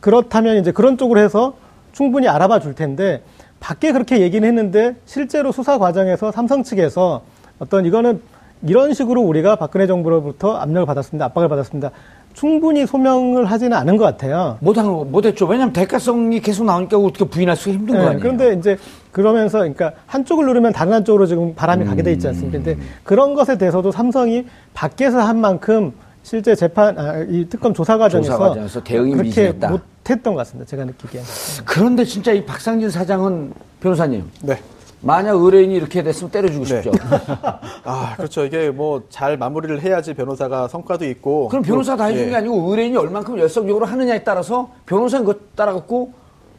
그렇다면 0.00 0.58
이제 0.58 0.70
그런 0.70 0.98
쪽으로 0.98 1.18
해서 1.18 1.54
충분히 1.92 2.28
알아봐 2.28 2.60
줄 2.60 2.74
텐데 2.74 3.22
밖에 3.58 3.92
그렇게 3.92 4.20
얘기는 4.20 4.46
했는데 4.46 4.96
실제로 5.06 5.50
수사 5.50 5.78
과정에서 5.78 6.30
삼성 6.30 6.62
측에서 6.62 7.22
어떤 7.58 7.86
이거는 7.86 8.20
이런 8.66 8.92
식으로 8.92 9.22
우리가 9.22 9.56
박근혜 9.56 9.86
정부로부터 9.86 10.56
압력을 10.56 10.84
받았습니다. 10.84 11.24
압박을 11.26 11.48
받았습니다. 11.48 11.90
충분히 12.34 12.86
소명을 12.86 13.46
하지는 13.46 13.76
않은 13.76 13.96
것 13.96 14.04
같아요. 14.04 14.58
못한 14.60 14.86
거 14.86 15.04
못했죠. 15.04 15.46
왜냐하면 15.46 15.72
대가성이 15.72 16.40
계속 16.40 16.64
나오니까 16.64 16.98
어떻게 16.98 17.24
부인할 17.24 17.56
수가 17.56 17.74
힘든 17.76 17.94
거 17.94 18.00
네, 18.00 18.06
아니에요. 18.08 18.20
그런데 18.20 18.54
이제 18.54 18.76
그러면서 19.12 19.58
그러니까 19.58 19.92
한쪽을 20.06 20.44
누르면 20.46 20.72
다른 20.72 20.92
한쪽으로 20.92 21.26
지금 21.26 21.54
바람이 21.54 21.84
가게 21.84 22.02
돼 22.02 22.12
있지 22.12 22.26
않습니까? 22.28 22.58
근데 22.58 22.76
그런 23.04 23.34
것에 23.34 23.56
대해서도 23.56 23.92
삼성이 23.92 24.44
밖에서 24.74 25.20
한 25.20 25.40
만큼 25.40 25.92
실제 26.24 26.54
재판 26.54 26.98
아, 26.98 27.24
이 27.28 27.46
특검 27.48 27.72
조사 27.72 27.96
과정에서, 27.98 28.32
조사 28.32 28.38
과정에서 28.48 28.82
대응이 28.82 29.10
그렇게 29.12 29.28
미진했다. 29.28 29.70
못했던 29.70 30.34
것 30.34 30.38
같습니다. 30.38 30.68
제가 30.68 30.84
느끼기에. 30.86 31.20
그런데 31.64 32.04
진짜 32.04 32.32
이 32.32 32.44
박상진 32.44 32.90
사장은 32.90 33.52
변호사님 33.80 34.24
네. 34.42 34.58
만약 35.04 35.34
의뢰인이 35.36 35.74
이렇게 35.74 36.02
됐으면 36.02 36.30
때려주고 36.30 36.64
네. 36.64 36.82
싶죠. 36.82 36.92
아, 37.84 38.14
그렇죠. 38.16 38.44
이게 38.44 38.70
뭐 38.70 39.02
잘 39.10 39.36
마무리를 39.36 39.80
해야지 39.82 40.14
변호사가 40.14 40.66
성과도 40.68 41.04
있고. 41.06 41.48
그럼 41.48 41.62
변호사 41.62 41.94
다 41.96 42.04
해주는 42.06 42.26
예. 42.26 42.30
게 42.30 42.36
아니고 42.36 42.70
의뢰인이 42.70 42.96
얼만큼 42.96 43.38
열성적으로 43.38 43.84
하느냐에 43.86 44.24
따라서 44.24 44.70
변호사는 44.86 45.24
그거 45.26 45.38
따라갖고 45.54 46.12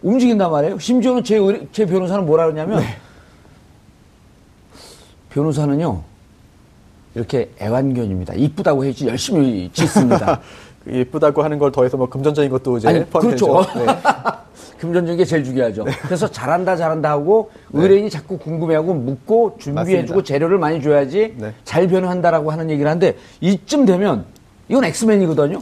움직인단 0.03 0.51
말이에요. 0.51 0.77
심지어는 0.77 1.23
제, 1.23 1.37
의뢰- 1.37 1.67
제 1.71 1.85
변호사는 1.85 2.23
뭐라 2.25 2.45
그러냐면 2.45 2.79
네. 2.79 2.85
변호사는요 5.29 6.03
이렇게 7.15 7.49
애완견입니다. 7.61 8.33
이쁘다고 8.35 8.85
해야지 8.85 9.07
열심히 9.07 9.69
짓습니다. 9.73 10.39
그 10.83 10.93
예쁘다고 10.93 11.41
하는 11.43 11.57
걸 11.57 11.71
더해서 11.71 11.97
뭐 11.97 12.07
금전적인 12.07 12.51
것도 12.51 12.77
이제 12.77 12.87
아니, 12.89 13.05
포함되죠. 13.05 13.47
그렇죠. 13.47 13.79
네. 13.79 13.85
금전적인 14.85 15.17
게 15.17 15.25
제일 15.25 15.43
중요하죠. 15.43 15.85
그래서 16.03 16.29
잘한다 16.29 16.75
잘한다 16.75 17.09
하고 17.09 17.51
의뢰인이 17.73 18.09
자꾸 18.09 18.37
궁금해하고 18.37 18.93
묻고 18.93 19.57
준비해주고. 19.59 20.23
재료를 20.23 20.57
많이 20.57 20.81
줘야지 20.81 21.35
네. 21.37 21.53
잘 21.63 21.87
변호한다라고 21.87 22.51
하는 22.51 22.69
얘기를 22.69 22.89
하는데 22.89 23.15
이쯤 23.41 23.85
되면 23.85 24.25
이건 24.69 24.83
엑스맨이거든요. 24.85 25.61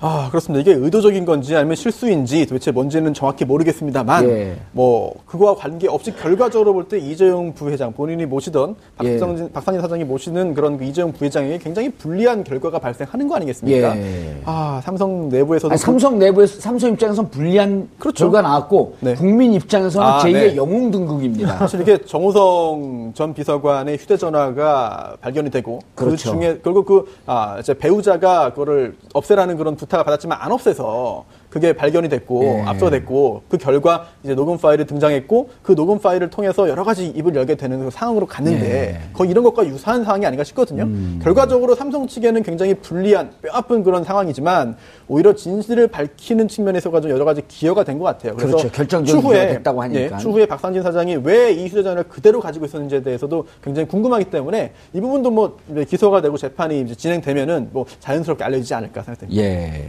아, 0.00 0.28
그렇습니다. 0.28 0.60
이게 0.60 0.72
의도적인 0.78 1.24
건지 1.24 1.56
아니면 1.56 1.76
실수인지 1.76 2.44
도대체 2.46 2.70
뭔지는 2.70 3.14
정확히 3.14 3.44
모르겠습니다만, 3.44 4.28
예. 4.28 4.56
뭐, 4.72 5.14
그거와 5.24 5.54
관계 5.54 5.88
없이 5.88 6.14
결과적으로 6.14 6.72
볼 6.74 6.84
때 6.84 6.98
이재용 6.98 7.54
부회장, 7.54 7.92
본인이 7.94 8.26
모시던 8.26 8.76
예. 9.04 9.12
박상진, 9.18 9.52
박상진 9.52 9.80
사장이 9.80 10.04
모시는 10.04 10.52
그런 10.52 10.76
그 10.76 10.84
이재용 10.84 11.12
부회장에게 11.12 11.56
굉장히 11.58 11.88
불리한 11.90 12.44
결과가 12.44 12.78
발생하는 12.78 13.26
거 13.28 13.36
아니겠습니까? 13.36 13.96
예. 13.96 14.36
아, 14.44 14.82
삼성 14.84 15.30
내부에서도. 15.30 15.72
아니, 15.72 15.78
삼성 15.78 16.18
내부에서 16.18 16.60
삼성 16.60 16.92
입장에서는 16.92 17.30
불리한 17.30 17.88
그렇죠. 17.98 18.24
결과 18.26 18.42
나왔고 18.42 18.96
네. 19.00 19.14
국민 19.14 19.54
입장에서는 19.54 20.06
아, 20.06 20.18
제2의 20.18 20.32
네. 20.32 20.56
영웅 20.56 20.90
등극입니다. 20.90 21.56
사실 21.56 21.80
이게 21.80 21.96
정우성 22.04 23.12
전 23.14 23.32
비서관의 23.32 23.96
휴대전화가 23.96 25.16
발견이 25.22 25.50
되고 25.50 25.78
그 25.94 26.04
그렇죠. 26.04 26.32
중에 26.32 26.60
결국 26.62 26.84
그 26.84 27.06
아, 27.24 27.56
이제 27.60 27.72
배우자가 27.72 28.50
그거를 28.50 28.96
없애라는 29.14 29.56
그런 29.56 29.76
부탁 29.76 29.93
을 30.00 30.04
받았지만 30.04 30.38
안 30.40 30.52
없애서 30.52 31.24
그게 31.54 31.72
발견이 31.72 32.08
됐고 32.08 32.42
예. 32.42 32.62
압수됐고 32.62 33.42
그 33.48 33.56
결과 33.58 34.08
이제 34.24 34.34
녹음 34.34 34.58
파일이 34.58 34.84
등장했고 34.86 35.50
그 35.62 35.76
녹음 35.76 36.00
파일을 36.00 36.28
통해서 36.28 36.68
여러 36.68 36.82
가지 36.82 37.06
입을 37.06 37.32
열게 37.36 37.54
되는 37.54 37.78
그 37.84 37.90
상황으로 37.92 38.26
갔는데 38.26 38.88
예. 38.88 39.00
거의 39.12 39.30
이런 39.30 39.44
것과 39.44 39.64
유사한 39.64 40.02
상황이 40.02 40.26
아닌가 40.26 40.42
싶거든요. 40.42 40.82
음. 40.82 41.20
결과적으로 41.22 41.76
삼성 41.76 42.08
측에는 42.08 42.42
굉장히 42.42 42.74
불리한 42.74 43.30
뼈아픈 43.40 43.84
그런 43.84 44.02
상황이지만 44.02 44.76
오히려 45.06 45.32
진실을 45.32 45.86
밝히는 45.86 46.48
측면에서가 46.48 47.00
좀 47.00 47.12
여러 47.12 47.24
가지 47.24 47.40
기여가 47.46 47.84
된 47.84 47.94
것 48.00 48.04
같아요. 48.06 48.34
그래서 48.34 48.56
그렇죠. 48.56 48.72
결정적인 48.72 49.20
추후에 49.22 49.36
기여가 49.38 49.52
됐다고 49.52 49.82
하니까. 49.82 50.00
예, 50.16 50.18
추후에 50.20 50.46
박상진 50.46 50.82
사장이 50.82 51.18
왜 51.22 51.52
이 51.54 51.68
휴대전화를 51.68 52.08
그대로 52.08 52.40
가지고 52.40 52.64
있었는지에 52.66 53.02
대해서도 53.04 53.46
굉장히 53.62 53.86
궁금하기 53.86 54.24
때문에 54.24 54.72
이 54.92 55.00
부분도 55.00 55.30
뭐 55.30 55.56
기소가 55.88 56.20
되고 56.20 56.36
재판이 56.36 56.96
진행되면은 56.96 57.68
뭐 57.72 57.86
자연스럽게 58.00 58.42
알려지지 58.42 58.74
않을까 58.74 59.02
생각됩니다. 59.04 59.40
예. 59.40 59.84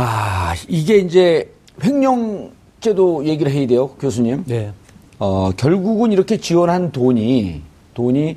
아 0.00 0.54
이게 0.68 0.98
이제 0.98 1.50
횡령죄도 1.82 3.24
얘기를 3.24 3.50
해야 3.50 3.66
돼요, 3.66 3.88
교수님. 4.00 4.44
네. 4.46 4.70
어, 5.18 5.50
결국은 5.56 6.12
이렇게 6.12 6.36
지원한 6.36 6.92
돈이, 6.92 7.62
돈이 7.94 8.36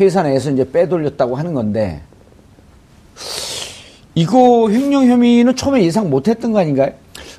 회사 0.00 0.22
내에서 0.22 0.50
이제 0.50 0.70
빼돌렸다고 0.70 1.36
하는 1.36 1.52
건데, 1.52 2.00
이거 4.14 4.70
횡령 4.70 5.06
혐의는 5.06 5.54
처음에 5.54 5.84
예상 5.84 6.08
못 6.08 6.26
했던 6.26 6.52
거 6.52 6.60
아닌가요? 6.60 6.92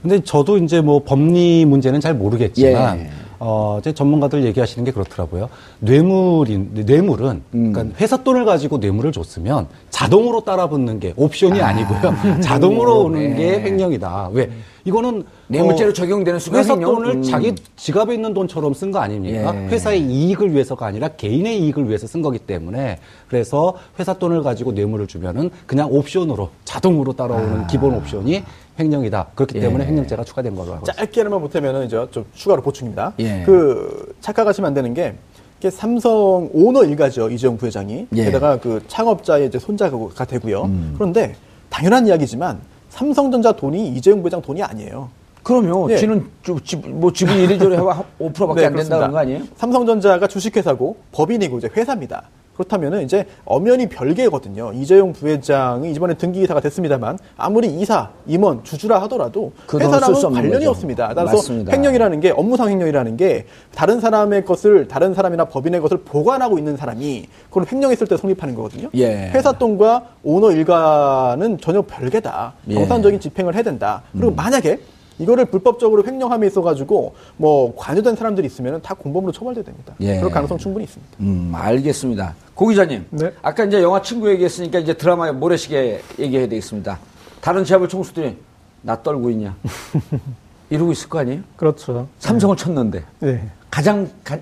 근데 0.03 0.23
저도 0.23 0.59
이제 0.59 0.81
뭐 0.81 1.03
법리 1.03 1.65
문제는 1.65 1.99
잘 1.99 2.13
모르겠지만 2.13 2.99
예. 2.99 3.09
어, 3.39 3.77
이제 3.79 3.93
전문가들 3.93 4.43
얘기하시는 4.45 4.83
게 4.85 4.91
그렇더라고요. 4.91 5.49
뇌물인 5.79 6.71
뇌물은 6.73 7.41
음. 7.53 7.73
그러니까 7.73 7.97
회사 7.99 8.17
돈을 8.17 8.45
가지고 8.45 8.77
뇌물을 8.77 9.11
줬으면 9.11 9.67
자동으로 9.89 10.41
따라 10.41 10.67
붙는 10.67 10.99
게 10.99 11.13
옵션이 11.15 11.61
아. 11.61 11.67
아니고요. 11.67 12.41
자동으로 12.41 13.03
오는 13.05 13.19
네. 13.19 13.35
게 13.35 13.61
횡령이다. 13.61 14.29
왜? 14.33 14.49
이거는 14.85 15.23
뇌물죄로 15.47 15.89
어, 15.89 15.93
적용되는 15.93 16.39
순간 16.39 16.59
회사? 16.59 16.75
돈을 16.75 17.15
음. 17.15 17.23
자기 17.23 17.53
지갑에 17.75 18.13
있는 18.13 18.33
돈처럼 18.33 18.73
쓴 18.73 18.91
거 18.91 18.99
아닙니까? 18.99 19.53
예. 19.55 19.67
회사의 19.67 20.01
이익을 20.01 20.53
위해서가 20.53 20.85
아니라 20.85 21.07
개인의 21.09 21.59
이익을 21.61 21.87
위해서 21.87 22.05
쓴 22.05 22.21
거기 22.21 22.37
때문에 22.37 22.99
그래서 23.27 23.75
회사 23.99 24.13
돈을 24.13 24.43
가지고 24.43 24.71
뇌물을 24.71 25.07
주면은 25.07 25.49
그냥 25.65 25.91
옵션으로 25.91 26.49
자동으로 26.65 27.13
따라오는 27.13 27.67
기본 27.67 27.95
옵션이 27.95 28.43
횡령이다. 28.79 29.27
그렇기 29.33 29.57
아. 29.57 29.57
예. 29.57 29.61
때문에 29.65 29.85
횡령죄가 29.87 30.23
추가된 30.23 30.55
걸로 30.55 30.73
알고 30.73 30.83
있습니다. 30.83 31.03
짧게만 31.05 31.41
못하면은 31.41 31.85
이제 31.87 32.07
좀 32.11 32.23
추가로 32.35 32.61
보충입니다. 32.61 33.13
예. 33.19 33.41
그 33.43 34.13
착각하시면 34.21 34.67
안 34.67 34.73
되는 34.75 34.93
게 34.93 35.15
이게 35.59 35.71
삼성 35.71 36.47
오너 36.53 36.83
일가죠 36.83 37.29
이재용 37.31 37.57
부회장이 37.57 38.07
예. 38.15 38.21
음. 38.21 38.25
게다가 38.25 38.59
그 38.59 38.83
창업자의 38.87 39.47
이제 39.47 39.57
손자가 39.57 40.25
되고요. 40.25 40.69
그런데 40.93 41.35
당연한 41.69 42.05
이야기지만 42.05 42.59
삼성전자 42.95 43.51
돈이 43.51 43.89
이재용 43.89 44.21
부회장 44.21 44.41
돈이 44.41 44.63
아니에요. 44.63 45.09
그럼요. 45.43 45.91
예. 45.91 45.97
지는 45.97 46.25
지, 46.63 46.77
뭐 46.77 47.11
지분 47.11 47.35
이리저리 47.37 47.75
하고 47.75 48.05
5%밖에 48.19 48.61
네, 48.61 48.67
안 48.67 48.75
된다는. 48.75 49.11
거 49.11 49.17
아니에요? 49.17 49.43
삼성전자가 49.57 50.25
주식회사고 50.27 50.95
법인이고 51.11 51.57
이제 51.57 51.69
회사입니다. 51.75 52.23
그렇다면은 52.55 53.03
이제 53.03 53.25
엄연히 53.43 53.87
별개거든요. 53.87 54.71
이재용 54.73 55.13
부회장이 55.13 55.91
이번에 55.91 56.13
등기 56.15 56.41
이사가 56.41 56.61
됐습니다만 56.61 57.17
아무리 57.37 57.67
이사, 57.67 58.09
임원, 58.25 58.63
주주라 58.63 59.01
하더라도 59.03 59.51
그 59.67 59.77
회사랑은 59.77 60.13
관련이 60.21 60.51
거죠. 60.51 60.69
없습니다. 60.71 61.13
따라서 61.13 61.37
맞습니다. 61.37 61.73
횡령이라는 61.73 62.19
게 62.21 62.31
업무상 62.31 62.69
횡령이라는 62.69 63.17
게 63.17 63.45
다른 63.73 63.99
사람의 63.99 64.45
것을 64.45 64.87
다른 64.87 65.13
사람이나 65.13 65.45
법인의 65.45 65.81
것을 65.81 65.97
보관하고 65.99 66.57
있는 66.57 66.77
사람이 66.77 67.27
그걸 67.49 67.65
횡령했을 67.71 68.07
때 68.07 68.17
성립하는 68.17 68.55
거거든요. 68.55 68.89
예. 68.95 69.31
회사 69.33 69.51
돈과 69.51 70.03
오너 70.23 70.51
일가는 70.51 71.59
전혀 71.59 71.81
별개다. 71.81 72.53
예. 72.69 72.73
정상적인 72.75 73.19
집행을 73.19 73.53
해야 73.53 73.63
된다. 73.63 74.01
그리고 74.13 74.29
음. 74.29 74.35
만약에 74.35 74.79
이거를 75.19 75.45
불법적으로 75.45 76.03
횡령함에 76.05 76.47
있어 76.47 76.61
가지고 76.61 77.15
뭐 77.37 77.73
관여된 77.75 78.15
사람들이 78.15 78.47
있으면 78.47 78.81
다 78.81 78.93
공범으로 78.93 79.31
처벌돼야 79.31 79.63
됩니다. 79.63 79.93
예. 80.01 80.17
그럴 80.17 80.29
가능성 80.31 80.57
충분히 80.57 80.83
있습니다. 80.85 81.17
음, 81.21 81.51
알겠습니다. 81.55 82.35
고 82.53 82.67
기자님. 82.67 83.05
네. 83.11 83.31
아까 83.41 83.63
이제 83.63 83.81
영화 83.81 84.01
친구 84.01 84.29
얘기했으니까 84.29 84.79
이제 84.79 84.93
드라마 84.93 85.31
모래시계 85.31 86.01
얘기해야 86.19 86.47
되겠습니다. 86.49 86.99
다른 87.41 87.63
재벌 87.63 87.87
총수들이 87.87 88.35
나 88.81 89.01
떨고 89.01 89.29
있냐? 89.31 89.55
이러고 90.69 90.91
있을 90.91 91.07
거 91.09 91.19
아니에요? 91.19 91.41
그렇죠. 91.55 92.07
삼성을 92.19 92.55
쳤는데. 92.57 93.03
네. 93.19 93.41
가장 93.69 94.09
가, 94.23 94.37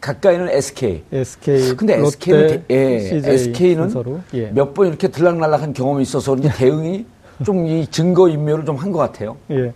가까이는 0.00 0.48
SK. 0.48 1.02
SK, 1.12 1.74
근데 1.76 1.96
롯데, 1.96 2.06
SK는, 2.08 2.64
예, 2.70 3.00
CJ 3.00 3.34
SK는. 3.34 4.22
예. 4.34 4.46
몇번 4.50 4.88
이렇게 4.88 5.08
들락날락한 5.08 5.72
경험이 5.72 6.02
있어서 6.02 6.34
대응이 6.40 7.04
좀 7.44 7.66
이 7.66 7.86
증거 7.88 8.28
인멸을 8.28 8.64
좀 8.64 8.76
한 8.76 8.90
것 8.92 8.98
같아요. 8.98 9.36
예. 9.50 9.72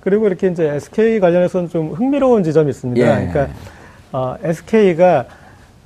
그리고 0.00 0.26
이렇게 0.26 0.48
이제 0.48 0.64
SK 0.74 1.20
관련해서는 1.20 1.68
좀 1.68 1.92
흥미로운 1.92 2.42
지점이 2.42 2.70
있습니다. 2.70 3.00
예. 3.22 3.28
그러니까 3.28 3.54
어, 4.12 4.36
SK가 4.42 5.26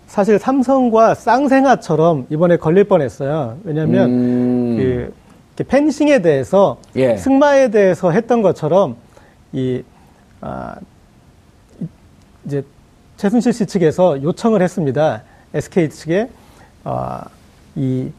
사실 0.07 0.39
삼성과 0.39 1.15
쌍생아처럼 1.15 2.27
이번에 2.31 2.57
걸릴 2.57 2.85
뻔했어요. 2.85 3.59
왜냐하면 3.65 4.11
음. 4.11 4.77
그 5.57 5.65
펜싱에 5.65 6.21
대해서 6.23 6.79
예. 6.97 7.17
승마에 7.17 7.71
대해서 7.71 8.11
했던 8.11 8.43
것처럼 8.43 8.97
이 9.53 9.83
아, 10.41 10.77
이- 11.81 11.87
이제 12.45 12.65
최순실 13.17 13.53
씨 13.53 13.67
측에서 13.67 14.23
요청을 14.23 14.63
했습니다. 14.63 15.23
SK 15.55 15.89
측에 15.91 16.29
어, 16.85 17.21
이 17.75 18.11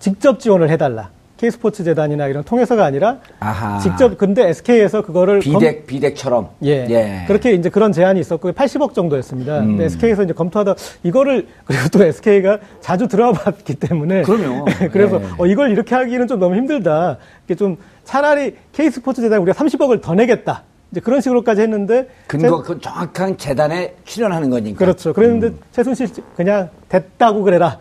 직접 0.00 0.40
지원을 0.40 0.70
해달라. 0.70 1.10
K스포츠 1.46 1.82
재단이나 1.82 2.28
이런 2.28 2.44
통해서가 2.44 2.84
아니라 2.84 3.18
아하. 3.40 3.80
직접 3.80 4.16
근데 4.16 4.48
SK에서 4.50 5.02
그거를 5.02 5.40
검- 5.40 5.54
비덱, 5.58 5.86
비덱처럼. 5.88 6.50
예. 6.62 7.24
그렇게 7.26 7.52
이제 7.52 7.68
그런 7.68 7.90
제안이 7.90 8.20
있었고 8.20 8.52
80억 8.52 8.94
정도였습니다. 8.94 9.58
음. 9.58 9.66
근데 9.70 9.84
SK에서 9.86 10.22
이제 10.22 10.32
검토하다 10.32 10.76
이거를 11.02 11.48
그리고 11.64 11.88
또 11.88 12.04
SK가 12.04 12.58
자주 12.80 13.08
들어봤기 13.08 13.74
때문에 13.74 14.22
그럼요. 14.22 14.66
그래서 14.92 15.20
예. 15.20 15.26
어, 15.36 15.46
이걸 15.46 15.72
이렇게 15.72 15.96
하기는 15.96 16.28
좀 16.28 16.38
너무 16.38 16.54
힘들다. 16.54 17.18
이게 17.46 17.56
좀 17.56 17.76
차라리 18.04 18.54
K스포츠 18.70 19.20
재단 19.20 19.40
우리가 19.40 19.58
30억을 19.58 20.00
더 20.00 20.14
내겠다. 20.14 20.62
이제 20.92 21.00
그런 21.00 21.20
식으로까지 21.20 21.60
했는데 21.62 22.06
근거, 22.28 22.62
그 22.62 22.78
정확한 22.80 23.36
재단에 23.36 23.96
출연하는 24.04 24.48
거니까. 24.48 24.78
그렇죠. 24.78 25.12
그랬는데 25.12 25.48
음. 25.48 25.58
최순실 25.72 26.06
씨 26.06 26.14
그냥 26.36 26.68
됐다고 26.88 27.42
그래라. 27.42 27.80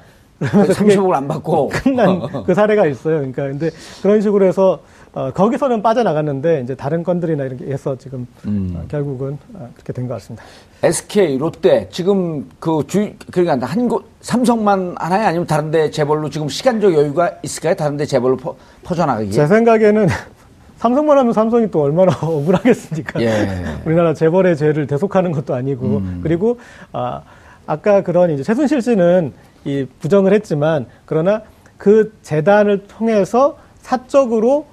그러면서 0.50 0.74
그게 0.74 0.96
30억을 0.96 1.14
안 1.14 1.28
받고. 1.28 1.70
끝난 1.70 2.20
그 2.46 2.54
사례가 2.54 2.86
있어요. 2.88 3.18
그러니까 3.18 3.44
근데 3.44 3.70
그런 4.02 4.22
식으로 4.22 4.46
해서 4.46 4.80
어, 5.14 5.30
거기서는 5.32 5.82
빠져나갔는데 5.82 6.62
이제 6.62 6.74
다른 6.74 7.04
건들이나 7.04 7.44
이렇게 7.44 7.66
해서 7.66 7.98
지금 7.98 8.26
음. 8.48 8.74
어, 8.76 8.84
결국은 8.88 9.38
어, 9.54 9.70
그렇게 9.74 9.92
된 9.94 10.08
것 10.08 10.14
같습니다. 10.16 10.44
SK, 10.84 11.38
롯데 11.38 11.88
지금 11.92 12.50
그 12.60 12.82
주 12.88 13.12
그러니까 13.32 13.68
한곳 13.68 14.06
삼성만 14.22 14.96
하나요? 14.98 15.28
아니면 15.28 15.46
다른데 15.48 15.92
재벌로 15.92 16.30
지금 16.30 16.48
시간적 16.50 16.94
여유가 16.94 17.32
있을까요? 17.44 17.76
다른데 17.76 18.06
재벌로 18.06 18.38
퍼, 18.38 18.56
퍼져나가기. 18.84 19.32
제 19.32 19.46
생각에는 19.48 20.08
삼성만 20.78 21.18
하면 21.20 21.34
삼성이 21.34 21.70
또 21.70 21.82
얼마나 21.84 22.12
억울하겠습니까? 22.24 23.22
예. 23.22 23.48
우리나라 23.86 24.14
재벌의 24.16 24.56
죄를 24.58 24.88
대속하는 24.88 25.32
것도 25.32 25.54
아니고 25.54 26.02
그리고 26.24 26.58
아, 26.94 27.22
아까 27.68 28.02
그런 28.02 28.32
이제 28.32 28.42
최순실 28.44 28.82
씨는 28.82 29.34
이 29.66 29.86
부정을 30.00 30.34
했지만 30.34 30.86
그러나 31.06 31.42
그 31.78 32.14
재단을 32.22 32.86
통해서 32.88 33.58
사적으로 33.80 34.66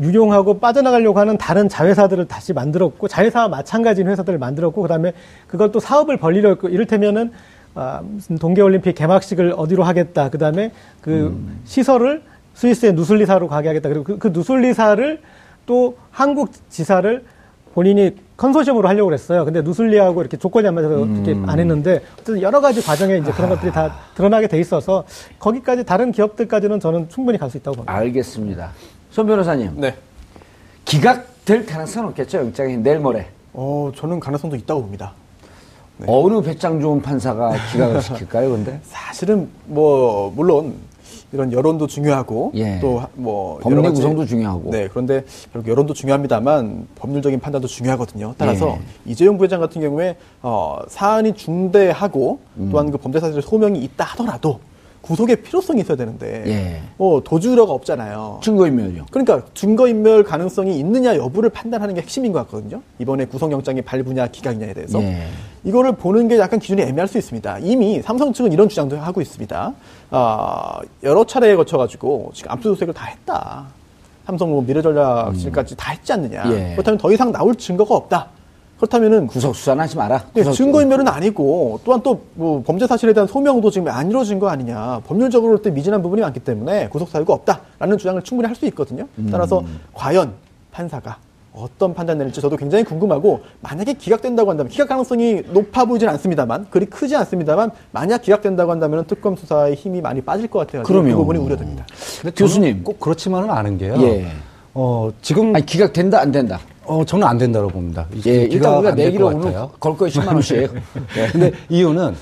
유용하고 0.00 0.60
빠져나가려고 0.60 1.18
하는 1.18 1.36
다른 1.36 1.68
자회사들을 1.68 2.28
다시 2.28 2.52
만들었고 2.52 3.08
자회사와 3.08 3.48
마찬가지인 3.48 4.08
회사들을 4.08 4.38
만들었고 4.38 4.82
그다음에 4.82 5.12
그걸 5.46 5.72
또 5.72 5.80
사업을 5.80 6.16
벌리려 6.16 6.50
했고 6.50 6.68
이를테면은 6.68 7.32
아, 7.74 8.00
무슨 8.02 8.36
동계올림픽 8.36 8.94
개막식을 8.94 9.54
어디로 9.56 9.84
하겠다. 9.84 10.28
그다음에 10.28 10.72
그 11.00 11.38
시설을 11.64 12.22
스위스의 12.54 12.94
누슬리사로 12.94 13.48
가게 13.48 13.68
하겠다. 13.68 13.88
그리고 13.88 14.04
그, 14.04 14.18
그 14.18 14.28
누슬리사를 14.28 15.20
또 15.66 15.96
한국 16.10 16.50
지사를 16.68 17.24
본인이 17.74 18.16
컨소시엄으로 18.36 18.88
하려고 18.88 19.06
그랬어요. 19.06 19.44
근데 19.44 19.62
누슬리하고 19.62 20.20
이렇게 20.20 20.36
조건이 20.36 20.66
안 20.66 20.74
맞아서 20.74 21.06
이렇게 21.06 21.36
안 21.46 21.58
했는데 21.58 22.00
어쨌든 22.14 22.42
여러 22.42 22.60
가지 22.60 22.82
과정에 22.82 23.18
이제 23.18 23.30
그런 23.32 23.50
것들이 23.50 23.70
다 23.70 23.94
드러나게 24.14 24.48
돼 24.48 24.58
있어서 24.58 25.04
거기까지 25.38 25.84
다른 25.84 26.10
기업들까지는 26.10 26.80
저는 26.80 27.08
충분히 27.08 27.38
갈 27.38 27.50
수 27.50 27.56
있다고 27.58 27.76
봅니다. 27.76 27.92
알겠습니다. 27.94 28.70
손 29.10 29.26
변호사님. 29.26 29.72
네. 29.76 29.94
기각될 30.84 31.66
가능성은 31.66 32.08
없겠죠? 32.10 32.38
영장이 32.38 32.78
내일 32.78 32.98
모레. 32.98 33.28
어, 33.52 33.90
저는 33.96 34.18
가능성도 34.20 34.56
있다고 34.56 34.82
봅니다. 34.82 35.12
네. 35.98 36.06
어느 36.08 36.40
배짱 36.40 36.80
좋은 36.80 37.02
판사가 37.02 37.52
기각을 37.72 38.00
시킬까요, 38.02 38.50
근데? 38.50 38.80
사실은 38.84 39.48
뭐 39.66 40.32
물론 40.34 40.74
이런 41.32 41.52
여론도 41.52 41.86
중요하고 41.86 42.52
예. 42.54 42.80
또뭐 42.80 43.58
법리 43.60 43.88
구성도 43.90 44.26
중요하고. 44.26 44.70
네 44.70 44.88
그런데 44.88 45.24
결국 45.52 45.68
여론도 45.70 45.94
중요합니다만 45.94 46.86
법률적인 46.96 47.40
판단도 47.40 47.68
중요하거든요. 47.68 48.34
따라서 48.36 48.78
예. 48.78 49.10
이재용 49.10 49.38
부회장 49.38 49.60
같은 49.60 49.80
경우에 49.80 50.16
어, 50.42 50.78
사안이 50.88 51.34
중대하고 51.34 52.40
음. 52.56 52.68
또한 52.72 52.90
그 52.90 52.98
범죄 52.98 53.20
사실의 53.20 53.42
소명이 53.42 53.78
있다 53.80 54.04
하더라도 54.04 54.60
구속의 55.02 55.36
필요성이 55.42 55.80
있어야 55.80 55.96
되는데 55.96 56.44
예. 56.46 56.80
뭐 56.96 57.22
도주우려가 57.22 57.72
없잖아요. 57.72 58.40
증거인멸이요. 58.42 59.06
그러니까 59.10 59.42
증거인멸 59.54 60.24
가능성이 60.24 60.78
있느냐 60.78 61.16
여부를 61.16 61.50
판단하는 61.50 61.94
게 61.94 62.02
핵심인 62.02 62.32
것 62.32 62.40
같거든요. 62.40 62.82
이번에 62.98 63.24
구속영장이 63.24 63.82
발부냐 63.82 64.26
기각이냐에 64.28 64.74
대해서 64.74 65.00
예. 65.02 65.26
이거를 65.64 65.92
보는 65.92 66.28
게 66.28 66.38
약간 66.38 66.58
기준이 66.58 66.82
애매할 66.82 67.08
수 67.08 67.18
있습니다. 67.18 67.58
이미 67.60 68.02
삼성 68.02 68.32
측은 68.32 68.52
이런 68.52 68.68
주장도 68.68 68.98
하고 68.98 69.20
있습니다. 69.20 69.74
아, 70.10 70.80
여러 71.02 71.24
차례에 71.24 71.54
거쳐가지고 71.56 72.32
지금 72.34 72.50
압수수색을 72.52 72.94
다 72.94 73.06
했다. 73.06 73.66
삼성 74.26 74.50
뭐 74.50 74.62
미래 74.62 74.80
전략실까지 74.82 75.76
다 75.76 75.92
했지 75.92 76.12
않느냐. 76.12 76.44
예. 76.52 76.72
그렇다면 76.74 76.98
더 76.98 77.12
이상 77.12 77.32
나올 77.32 77.54
증거가 77.56 77.94
없다. 77.96 78.26
그렇다면은 78.76 79.26
구속 79.26 79.54
수사는 79.54 79.82
하지 79.82 79.96
마라. 79.96 80.24
네, 80.32 80.42
구속- 80.42 80.54
증거인멸은 80.54 81.06
아니고 81.08 81.80
또한 81.84 82.00
또 82.02 82.20
뭐 82.34 82.62
범죄 82.62 82.86
사실에 82.86 83.12
대한 83.12 83.26
소명도 83.26 83.70
지금 83.70 83.88
안 83.88 84.08
이루어진 84.08 84.38
거 84.38 84.48
아니냐 84.48 85.00
법률적으로 85.06 85.52
볼 85.56 85.62
때 85.62 85.70
미진한 85.70 86.00
부분이 86.02 86.22
많기 86.22 86.40
때문에 86.40 86.88
구속 86.88 87.08
사유가 87.10 87.34
없다라는 87.34 87.98
주장을 87.98 88.20
충분히 88.22 88.46
할 88.46 88.56
수 88.56 88.64
있거든요. 88.66 89.06
따라서 89.30 89.62
과연 89.94 90.32
판사가 90.72 91.18
어떤 91.52 91.94
판단 91.94 92.18
내릴지 92.18 92.40
저도 92.40 92.56
굉장히 92.56 92.84
궁금하고 92.84 93.40
만약에 93.60 93.94
기각된다고 93.94 94.50
한다면 94.50 94.70
기각 94.70 94.88
가능성이 94.88 95.42
높아 95.52 95.84
보이진 95.84 96.08
않습니다만 96.08 96.66
그리 96.70 96.86
크지 96.86 97.16
않습니다만 97.16 97.70
만약 97.90 98.22
기각된다고 98.22 98.70
한다면 98.70 99.04
특검 99.06 99.36
수사에 99.36 99.74
힘이 99.74 100.00
많이 100.00 100.20
빠질 100.20 100.46
것 100.48 100.60
같아요. 100.60 100.82
그 100.84 100.92
그럼요. 100.92 101.16
부분이 101.16 101.38
우려됩니다. 101.40 101.84
근데 102.22 102.34
교수님. 102.36 102.84
꼭 102.84 103.00
그렇지만은 103.00 103.50
않은 103.50 103.78
게요. 103.78 103.94
예. 104.00 104.26
어, 104.74 105.10
지금 105.20 105.54
아니, 105.54 105.66
기각된다, 105.66 106.20
안 106.20 106.30
된다. 106.30 106.60
어, 106.84 107.04
저는 107.04 107.26
안 107.26 107.36
된다고 107.36 107.68
봅니다. 107.68 108.06
예, 108.26 108.42
일단 108.42 108.48
기각 108.48 108.78
우리가 108.78 108.94
내기로 108.94 109.24
것 109.30 109.34
오늘. 109.34 109.52
걸 109.80 109.96
거예요, 109.96 110.12
10만 110.12 110.28
원씩. 110.34 110.56
예. 111.16 111.26
근데 111.32 111.52
이유는 111.68 112.14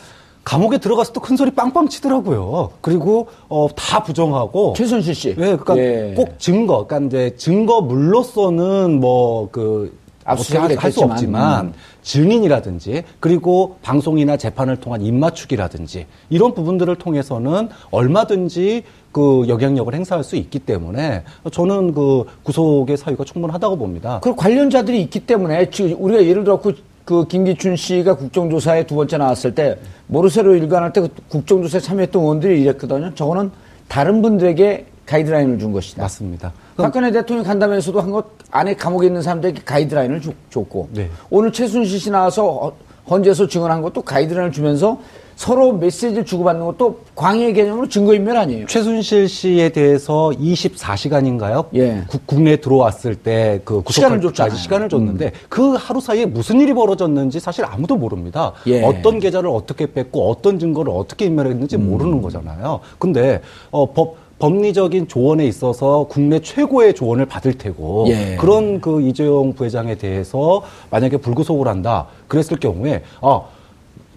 감옥에 0.49 0.79
들어가서 0.79 1.13
또 1.13 1.21
큰 1.21 1.37
소리 1.37 1.51
빵빵 1.51 1.89
치더라고요. 1.89 2.71
그리고 2.81 3.29
어, 3.51 3.69
다 3.77 4.03
부정하고 4.03 4.73
최순실 4.75 5.15
씨. 5.15 5.29
예, 5.31 5.35
그러니까 5.35 5.77
예. 5.77 6.15
꼭 6.17 6.39
증거, 6.39 6.87
그러니까 6.87 7.07
이제 7.07 7.37
증거물로서는 7.37 8.99
뭐그 8.99 9.95
압수수색을 10.25 10.63
할수 10.79 11.01
했겠지만, 11.01 11.11
없지만 11.11 11.67
음. 11.67 11.73
증인이라든지 12.03 13.03
그리고 13.21 13.77
방송이나 13.83 14.39
재판을 14.39 14.77
통한 14.77 15.03
입맞추기라든지 15.03 16.07
이런 16.31 16.55
부분들을 16.55 16.97
통해서는 16.97 17.69
얼마든지 17.91 18.85
그 19.13 19.45
영향력을 19.49 19.93
행사할 19.95 20.25
수 20.25 20.37
있기 20.37 20.61
때문에 20.61 21.25
저는 21.53 21.93
그 21.93 22.25
구속의 22.43 22.97
사유가 22.97 23.25
충분하다고 23.25 23.77
봅니다. 23.77 24.21
그 24.23 24.35
관련자들이 24.35 25.01
있기 25.03 25.21
때문에 25.21 25.69
우리가 25.99 26.25
예를 26.25 26.45
들어 26.45 26.61
그, 26.61 26.75
그 27.09 27.27
김기춘 27.27 27.75
씨가 27.75 28.17
국정조사에 28.17 28.85
두 28.87 28.95
번째 28.95 29.17
나왔을 29.17 29.55
때 29.55 29.79
모르쇠로 30.09 30.55
일관할 30.57 30.93
때 30.93 31.01
그 31.01 31.09
국정조사에 31.31 31.81
참여했던 31.81 32.21
의원들이 32.21 32.61
이랬거든요. 32.61 33.15
저거는 33.15 33.51
다른 33.89 34.21
분들에게 34.21 34.85
가이드라인을 35.07 35.59
준 35.59 35.73
것이다. 35.73 36.03
맞습니다. 36.03 36.53
박근혜 36.77 37.11
대통령이 37.11 37.47
간담회에서도 37.49 37.99
한 38.03 38.11
것 38.13 38.27
안에 38.51 38.75
감옥에 38.75 39.07
있는 39.07 39.23
사람들에게 39.23 39.63
가이드라인을 39.65 40.21
주- 40.21 40.35
줬고 40.51 40.91
네. 40.93 41.09
오늘 41.31 41.51
최순실 41.51 41.99
씨 41.99 42.11
나와서 42.11 42.47
어- 42.47 42.73
헌재에서 43.09 43.47
증언한 43.49 43.81
것도 43.81 44.03
가이드라인을 44.03 44.53
주면서 44.53 44.99
서로 45.39 45.73
메시지를 45.73 46.25
주고받는 46.25 46.67
것도 46.67 46.99
광해 47.15 47.53
개념으로 47.53 47.89
증거인멸 47.89 48.37
아니에요. 48.37 48.67
최순실 48.67 49.29
씨에 49.29 49.69
대해서 49.69 50.33
24시간인가요? 50.37 51.67
예. 51.77 52.03
국내에 52.27 52.57
들어왔을 52.57 53.15
때 53.15 53.61
그 53.65 53.85
시간을 53.89 54.21
줬잖아요. 54.21 54.53
음. 54.53 54.57
시간을 54.57 54.89
줬는데 54.89 55.33
그 55.49 55.75
하루 55.75 56.01
사이에 56.01 56.27
무슨 56.27 56.61
일이 56.61 56.75
벌어졌는지 56.75 57.39
사실 57.39 57.65
아무도 57.65 57.97
모릅니다. 57.97 58.53
예. 58.67 58.83
어떤 58.83 59.21
계좌를 59.21 59.49
어떻게 59.49 59.87
뺐고 59.87 60.29
어떤 60.29 60.59
증거를 60.59 60.93
어떻게 60.93 61.27
인멸했는지 61.27 61.77
음. 61.77 61.89
모르는 61.89 62.21
거잖아요. 62.21 62.81
근데 62.99 63.41
어, 63.71 63.93
법 63.93 64.17
법리적인 64.41 65.07
조언에 65.07 65.47
있어서 65.47 66.07
국내 66.09 66.41
최고의 66.41 66.95
조언을 66.95 67.27
받을 67.27 67.57
테고 67.57 68.07
예. 68.09 68.37
그런 68.41 68.81
그 68.81 69.03
이재용 69.03 69.53
부회장에 69.53 69.95
대해서 69.95 70.63
만약에 70.91 71.19
불구속을 71.19 71.69
한다 71.69 72.07
그랬을 72.27 72.59
경우에 72.59 73.03
아 73.21 73.43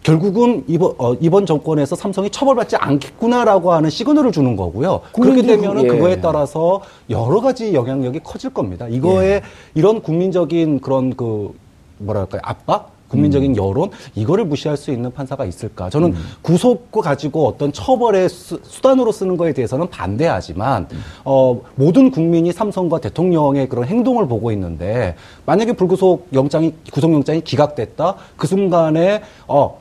결국은 0.04 0.64
이번 0.68 0.94
어, 0.98 1.14
이번 1.20 1.46
정권에서 1.46 1.96
삼성이 1.96 2.30
처벌받지 2.30 2.76
않겠구나라고 2.76 3.72
하는 3.72 3.90
시그널을 3.90 4.32
주는 4.32 4.56
거고요. 4.56 5.02
그렇게 5.14 5.44
되면은 5.44 5.84
그- 5.84 5.94
예. 5.94 5.98
그거에 5.98 6.22
따라서 6.22 6.82
여러 7.10 7.40
가지 7.40 7.74
영향력이 7.74 8.22
커질 8.24 8.52
겁니다. 8.54 8.88
이거에 8.88 9.28
예. 9.36 9.42
이런 9.76 10.02
국민적인 10.02 10.80
그런 10.80 11.16
그 11.16 11.54
뭐랄까요 12.00 12.42
압박 12.44 12.86
음. 12.88 13.02
국민적인 13.12 13.58
여론 13.58 13.92
이거를 14.16 14.46
무시할 14.46 14.76
수 14.78 14.90
있는 14.90 15.12
판사가 15.12 15.46
있을까? 15.46 15.90
저는 15.90 16.14
음. 16.14 16.26
구속 16.42 16.90
가지고 16.92 17.46
어떤 17.46 17.72
처벌의 17.74 18.30
수, 18.30 18.60
수단으로 18.64 19.12
쓰는 19.12 19.36
거에 19.38 19.54
대해서는 19.54 19.90
반대하지만 19.90 20.88
어, 21.26 21.62
모든 21.76 22.10
국민이 22.10 22.52
삼성과 22.54 23.02
대통령의 23.02 23.68
그런 23.70 23.86
행동을 23.86 24.28
보고 24.28 24.52
있는데 24.54 25.16
만약에 25.46 25.74
불구속 25.74 26.30
영장이 26.34 26.74
구속 26.92 27.14
영장이 27.14 27.42
기각됐다 27.42 28.16
그 28.38 28.48
순간에 28.48 29.22
어 29.48 29.81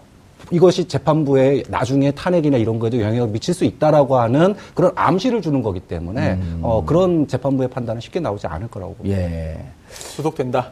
이것이 0.51 0.87
재판부에 0.87 1.63
나중에 1.69 2.11
탄핵이나 2.11 2.57
이런 2.59 2.79
거에도 2.79 3.01
영향을 3.01 3.29
미칠 3.29 3.55
수 3.55 3.65
있다라고 3.65 4.19
하는 4.19 4.55
그런 4.75 4.93
암시를 4.95 5.43
주는 5.43 5.63
거기 5.63 5.81
때문에 5.81 6.33
음. 6.35 6.61
어, 6.63 6.85
그런 6.85 7.27
재판부의 7.27 7.69
판단은 7.71 8.01
쉽게 8.01 8.21
나오지 8.21 8.47
않을 8.47 8.69
거라고 8.69 8.95
봅니다. 8.95 9.19
예. 9.19 9.59
구속된다. 10.17 10.71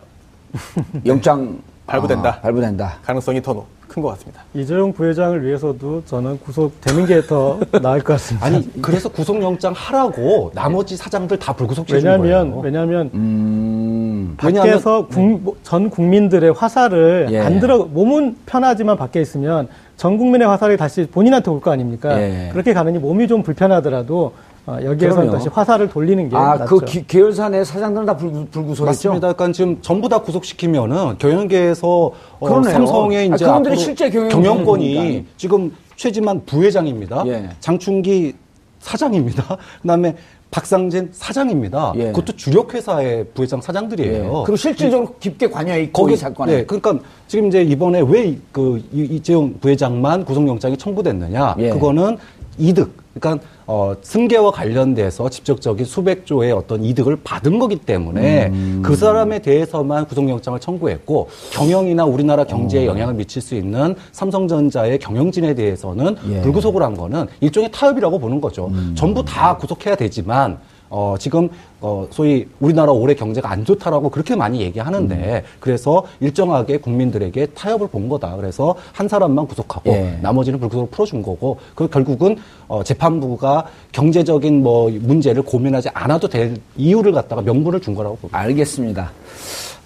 영장 1.06 1.58
발부된다. 1.86 2.28
아, 2.28 2.40
발부된다. 2.40 2.98
가능성이 3.02 3.42
더 3.42 3.66
큰 3.88 4.02
것 4.02 4.10
같습니다. 4.10 4.42
이재용 4.54 4.92
부회장을 4.92 5.44
위해서도 5.44 6.02
저는 6.04 6.38
구속되는 6.40 7.06
게 7.06 7.18
더 7.26 7.58
나을 7.82 8.00
것 8.00 8.12
같습니다. 8.14 8.46
아니 8.46 8.82
그래서 8.82 9.08
구속영장 9.08 9.72
하라고 9.74 10.50
나머지 10.54 10.96
사장들 10.96 11.38
다 11.38 11.52
불구속 11.52 11.88
시키는 11.88 12.04
왜냐하면 12.20 12.50
거예요. 12.50 12.62
왜냐하면 12.62 13.10
음. 13.14 13.87
밖에서 14.36 15.06
국- 15.06 15.40
뭐, 15.42 15.56
전 15.62 15.90
국민들의 15.90 16.52
화살을 16.52 17.28
예. 17.30 17.38
안 17.40 17.60
들어 17.60 17.84
몸은 17.84 18.36
편하지만 18.46 18.96
밖에 18.96 19.20
있으면 19.20 19.68
전 19.96 20.16
국민의 20.18 20.46
화살이 20.46 20.76
다시 20.76 21.06
본인한테 21.06 21.50
올 21.50 21.60
거 21.60 21.70
아닙니까? 21.70 22.20
예. 22.20 22.50
그렇게 22.52 22.72
가느니 22.72 22.98
몸이 22.98 23.26
좀 23.28 23.42
불편하더라도 23.42 24.32
어, 24.66 24.76
여기에서는 24.84 25.14
그럼요. 25.28 25.32
다시 25.32 25.48
화살을 25.48 25.88
돌리는 25.88 26.28
게 26.28 26.36
아, 26.36 26.56
낫죠. 26.58 26.66
그 26.66 26.84
기- 26.84 27.06
계열사 27.06 27.48
내 27.48 27.64
사장들은 27.64 28.04
다 28.06 28.14
불, 28.16 28.30
불구속했죠? 28.50 28.84
맞습니다. 28.84 29.32
그러니까 29.32 29.52
지금 29.56 29.78
전부 29.80 30.10
다 30.10 30.20
구속시키면은 30.20 31.16
경영계에서 31.18 32.10
어. 32.38 32.62
삼성의 32.62 33.18
아, 33.18 33.34
이제 33.34 33.44
그분들이 33.46 33.72
앞으로 33.72 33.76
실제 33.76 34.10
경영 34.10 34.28
경영권이. 34.28 35.24
지금 35.38 35.72
최지만 35.96 36.42
부회장입니다. 36.44 37.24
예. 37.28 37.48
장충기 37.60 38.34
사장입니다. 38.80 39.56
그다음에 39.82 40.16
박상진 40.50 41.10
사장입니다. 41.12 41.92
예. 41.96 42.06
그것도 42.06 42.36
주력 42.36 42.72
회사의 42.74 43.26
부회장 43.34 43.60
사장들이에요. 43.60 44.44
그리고 44.46 44.56
실질적으로 44.56 45.14
깊게 45.20 45.50
관여해 45.50 45.82
있고 45.84 46.08
이 46.08 46.16
사건에. 46.16 46.56
네, 46.56 46.64
그러니까 46.64 46.98
지금 47.26 47.48
이제 47.48 47.62
이번에 47.62 48.00
왜그 48.00 48.82
이재용 48.92 49.58
부회장만 49.60 50.24
구속영장이 50.24 50.78
청구됐느냐? 50.78 51.56
예. 51.58 51.70
그거는 51.70 52.16
이득. 52.56 52.92
그러니까 53.14 53.44
어, 53.70 53.94
승계와 54.00 54.50
관련돼서 54.50 55.28
직접적인 55.28 55.84
수백 55.84 56.24
조의 56.24 56.52
어떤 56.52 56.82
이득을 56.82 57.18
받은 57.22 57.58
거기 57.58 57.76
때문에 57.76 58.46
음. 58.46 58.82
그 58.82 58.96
사람에 58.96 59.40
대해서만 59.40 60.06
구속영장을 60.06 60.58
청구했고 60.58 61.28
경영이나 61.52 62.06
우리나라 62.06 62.44
경제에 62.44 62.86
어. 62.86 62.90
영향을 62.90 63.12
미칠 63.12 63.42
수 63.42 63.54
있는 63.54 63.94
삼성전자의 64.12 64.98
경영진에 64.98 65.54
대해서는 65.54 66.16
예. 66.30 66.36
음. 66.36 66.42
불구속을 66.44 66.82
한 66.82 66.96
거는 66.96 67.26
일종의 67.40 67.70
타협이라고 67.70 68.18
보는 68.18 68.40
거죠. 68.40 68.72
전부 68.94 69.22
다 69.22 69.58
구속해야 69.58 69.96
되지만 69.96 70.58
어, 70.90 71.14
지금, 71.18 71.48
어, 71.80 72.06
소위 72.10 72.46
우리나라 72.60 72.92
올해 72.92 73.14
경제가 73.14 73.50
안 73.50 73.64
좋다라고 73.64 74.10
그렇게 74.10 74.34
많이 74.34 74.60
얘기하는데, 74.60 75.14
음. 75.14 75.42
그래서 75.60 76.04
일정하게 76.20 76.78
국민들에게 76.78 77.46
타협을 77.46 77.88
본 77.88 78.08
거다. 78.08 78.36
그래서 78.36 78.74
한 78.92 79.06
사람만 79.06 79.46
구속하고, 79.46 79.90
예. 79.90 80.18
나머지는 80.22 80.58
불구속으로 80.58 80.88
풀어준 80.90 81.22
거고, 81.22 81.58
그 81.74 81.88
결국은, 81.88 82.36
어, 82.68 82.82
재판부가 82.82 83.66
경제적인 83.92 84.62
뭐 84.62 84.90
문제를 84.90 85.42
고민하지 85.42 85.90
않아도 85.92 86.28
될 86.28 86.56
이유를 86.76 87.12
갖다가 87.12 87.42
명분을 87.42 87.80
준 87.80 87.94
거라고 87.94 88.16
봅니다. 88.16 88.38
알겠습니다. 88.38 89.12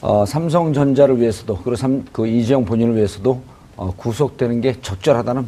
어, 0.00 0.24
삼성전자를 0.26 1.20
위해서도 1.20 1.56
그리고 1.58 1.76
삼, 1.76 2.04
그 2.12 2.26
이재용 2.26 2.64
본인을 2.64 2.96
위해서도 2.96 3.40
어, 3.76 3.92
구속되는 3.96 4.60
게 4.60 4.74
적절하다는 4.80 5.46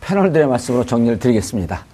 패널들의 0.00 0.46
말씀으로 0.46 0.86
정리를 0.86 1.18
드리겠습니다. 1.18 1.84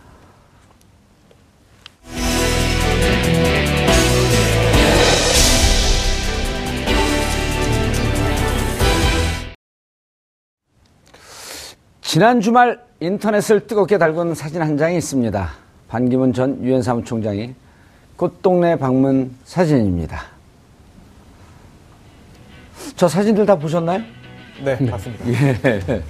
지난 12.17 12.41
주말 12.41 12.81
인터넷을 13.01 13.67
뜨겁게 13.67 13.99
달군 13.99 14.35
사진 14.35 14.63
한 14.63 14.79
장이 14.79 14.97
있습니다. 14.97 15.51
반기문 15.87 16.33
전 16.33 16.65
유엔 16.65 16.81
사무총장이 16.81 17.55
꽃동네 18.17 18.77
방문 18.77 19.37
사진입니다. 19.45 20.23
저 22.97 23.07
사진들 23.07 23.45
다 23.45 23.55
보셨나요? 23.55 24.01
네, 24.65 24.79
맞습니다. 24.91 25.25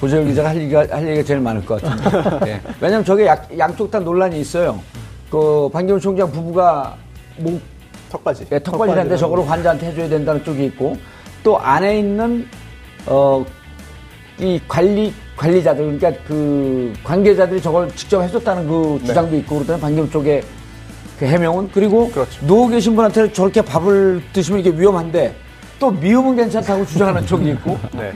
고재열 0.00 0.24
기자가 0.24 0.48
할 0.48 0.56
얘기가, 0.62 0.80
할 0.90 1.06
얘기가 1.06 1.22
제일 1.22 1.38
많을 1.42 1.64
것 1.64 1.80
같은데. 1.80 2.50
예. 2.50 2.60
왜냐면 2.80 3.04
저게 3.04 3.26
약- 3.26 3.56
양쪽 3.56 3.92
다 3.92 4.00
논란이 4.00 4.40
있어요. 4.40 4.80
그 5.30 5.70
반기문 5.72 6.00
총장 6.00 6.28
부부가 6.32 6.96
목, 7.36 7.62
턱받이. 8.10 8.46
예, 8.50 8.58
턱걸이라는데 8.58 9.16
저거를 9.16 9.48
환자한테 9.48 9.86
해줘야 9.92 10.08
된다는 10.08 10.42
쪽이 10.42 10.64
있고 10.64 10.96
또 11.44 11.56
안에 11.56 12.00
있는 12.00 12.48
어, 13.06 13.46
이 14.40 14.60
관리 14.68 15.12
관리자들 15.36 15.98
그러니까 15.98 16.22
그 16.26 16.92
관계자들이 17.04 17.60
저걸 17.60 17.94
직접 17.94 18.22
해줬다는 18.22 18.68
그 18.68 19.00
주장도 19.04 19.36
있고 19.36 19.56
그러더니 19.56 19.80
반기문 19.80 20.10
쪽에 20.10 20.42
그 21.18 21.24
해명은 21.26 21.70
그리고 21.72 22.08
그렇죠. 22.10 22.46
누워 22.46 22.68
계신 22.68 22.94
분한테 22.94 23.32
저렇게 23.32 23.60
밥을 23.62 24.22
드시면 24.32 24.60
이게 24.60 24.70
위험한데 24.70 25.34
또 25.78 25.90
미우면 25.90 26.36
괜찮다고 26.36 26.86
주장하는 26.86 27.24
쪽이 27.26 27.50
있고 27.50 27.78
네. 27.92 28.12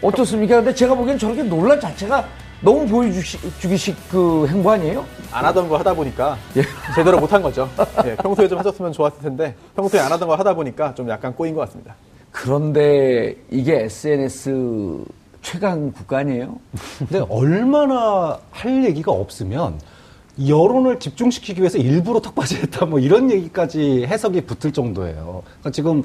어떻습니까? 0.00 0.56
근데 0.56 0.74
제가 0.74 0.94
보기엔 0.94 1.18
저렇게 1.18 1.42
논란 1.44 1.80
자체가 1.80 2.24
너무 2.60 2.86
보여주기식 2.86 3.96
그 4.10 4.46
행보 4.48 4.70
아니에요? 4.70 5.04
안 5.32 5.44
하던 5.44 5.68
거 5.68 5.76
하다 5.78 5.94
보니까 5.94 6.36
예. 6.56 6.62
제대로 6.94 7.18
못 7.18 7.32
한 7.32 7.42
거죠. 7.42 7.68
예, 8.04 8.14
평소에 8.16 8.46
좀 8.48 8.58
하셨으면 8.58 8.92
좋았을 8.92 9.20
텐데 9.20 9.54
평소에 9.74 10.00
안 10.00 10.12
하던 10.12 10.28
거 10.28 10.34
하다 10.36 10.54
보니까 10.54 10.94
좀 10.94 11.08
약간 11.08 11.34
꼬인 11.34 11.54
것 11.54 11.62
같습니다. 11.62 11.94
그런데 12.30 13.34
이게 13.50 13.82
SNS 13.84 15.04
최강 15.42 15.92
국가 15.92 16.18
아니에요? 16.18 16.58
근데 16.98 17.24
얼마나 17.28 18.38
할 18.50 18.84
얘기가 18.84 19.12
없으면 19.12 19.78
여론을 20.46 20.98
집중시키기 20.98 21.60
위해서 21.60 21.76
일부러 21.78 22.20
턱받이했다 22.20 22.86
뭐 22.86 22.98
이런 22.98 23.30
얘기까지 23.30 24.06
해석이 24.06 24.42
붙을 24.42 24.72
정도예요. 24.72 25.42
그러니까 25.44 25.70
지금 25.70 26.02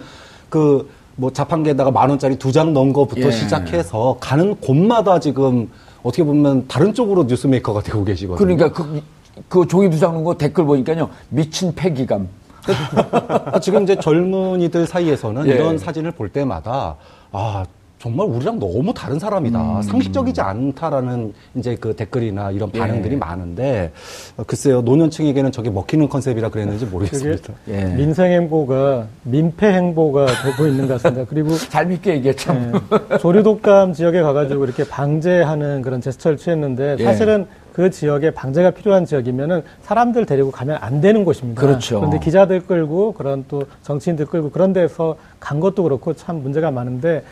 그 0.50 0.88
뭐 1.20 1.34
자판기에다가 1.34 1.90
만 1.92 2.10
원짜리 2.12 2.38
두 2.38 2.52
장 2.52 2.74
넣은 2.74 2.94
거부터 2.94 3.22
예. 3.28 3.32
시작해서 3.32 4.18
가는 4.20 4.56
곳마다 4.58 5.20
지금 5.20 5.70
어떻게 6.04 6.24
보면 6.24 6.68
다른 6.68 6.94
쪽으로 6.94 7.24
뉴스메이커가 7.24 7.82
되고 7.82 8.04
계시거든요. 8.06 8.38
그러니까 8.38 8.72
그, 8.72 9.02
그 9.50 9.68
종이 9.68 9.90
두 9.90 9.98
장 9.98 10.14
넣은 10.14 10.24
거 10.24 10.38
댓글 10.38 10.66
보니까요. 10.66 11.10
미친 11.30 11.74
패기감. 11.74 12.28
지금 13.62 13.84
이제 13.84 13.96
젊은이들 13.96 14.86
사이에서는 14.86 15.48
예. 15.48 15.52
이런 15.56 15.78
사진을 15.80 16.12
볼 16.12 16.30
때마다 16.30 16.98
아 17.32 17.66
정말 18.08 18.26
우리랑 18.28 18.58
너무 18.58 18.93
다른 18.93 19.20
사람이다. 19.20 19.82
상식적이지 19.82 20.39
않다라는 20.39 21.34
이제 21.55 21.76
그 21.76 21.93
댓글이나 21.93 22.51
이런 22.51 22.72
반응들이 22.72 23.16
예. 23.16 23.18
많은데 23.18 23.91
어, 24.38 24.43
글쎄요 24.47 24.82
노년층에게는 24.82 25.51
저게 25.51 25.70
먹히는 25.70 26.08
컨셉이라 26.08 26.49
그랬는지 26.49 26.86
모르겠습니다. 26.86 27.53
예. 27.68 27.84
민생 27.84 28.32
행보가 28.32 29.08
민폐 29.24 29.74
행보가 29.74 30.26
되고 30.26 30.68
있는 30.68 30.88
것 30.88 30.93
같습니다. 30.93 31.26
그리고 31.30 31.55
잘 31.70 31.88
믿게 31.88 32.14
얘기했죠. 32.16 32.53
예, 32.53 33.18
조류독감 33.18 33.91
지역에 33.91 34.22
가가지고 34.22 34.64
이렇게 34.64 34.86
방제하는 34.88 35.82
그런 35.82 35.99
제스처를 35.99 36.38
취했는데 36.38 36.95
예. 36.99 37.03
사실은 37.03 37.45
그 37.74 37.91
지역에 37.91 38.32
방제가 38.32 38.72
필요한 38.72 39.05
지역이면은 39.05 39.62
사람들 39.84 40.26
데리고 40.26 40.49
가면 40.49 40.78
안 40.82 40.99
되는 40.99 41.24
곳입니다. 41.24 41.62
그렇죠. 41.62 41.99
그런데 41.99 42.18
기자들 42.18 42.62
끌고 42.62 43.12
그런 43.14 43.45
또 43.47 43.66
정치인들 43.84 44.26
끌고 44.26 44.49
그런 44.49 44.74
데서 44.74 45.16
간 45.39 45.60
것도 45.60 45.84
그렇고 45.84 46.16
참 46.16 46.41
문제가 46.41 46.72
많은데 46.72 47.24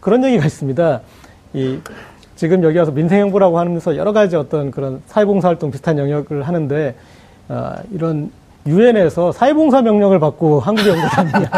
그런 0.00 0.24
얘기가 0.24 0.44
있습니다. 0.46 1.00
이 1.54 1.78
지금 2.36 2.62
여기 2.62 2.78
와서 2.78 2.92
민생행보라고 2.92 3.58
하면서 3.58 3.96
여러 3.96 4.12
가지 4.12 4.36
어떤 4.36 4.70
그런 4.70 5.02
사회봉사활동 5.06 5.70
비슷한 5.70 5.98
영역을 5.98 6.42
하는데 6.42 6.94
어, 7.48 7.72
이런 7.90 8.30
유엔에서 8.66 9.32
사회봉사 9.32 9.82
명령을 9.82 10.18
받고 10.20 10.60
한국에 10.60 10.90
온 10.90 11.00
것 11.00 11.18
아니냐 11.18 11.50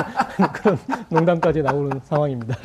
그런 0.53 0.79
농담까지 1.09 1.63
나오는 1.63 2.01
상황입니다. 2.05 2.57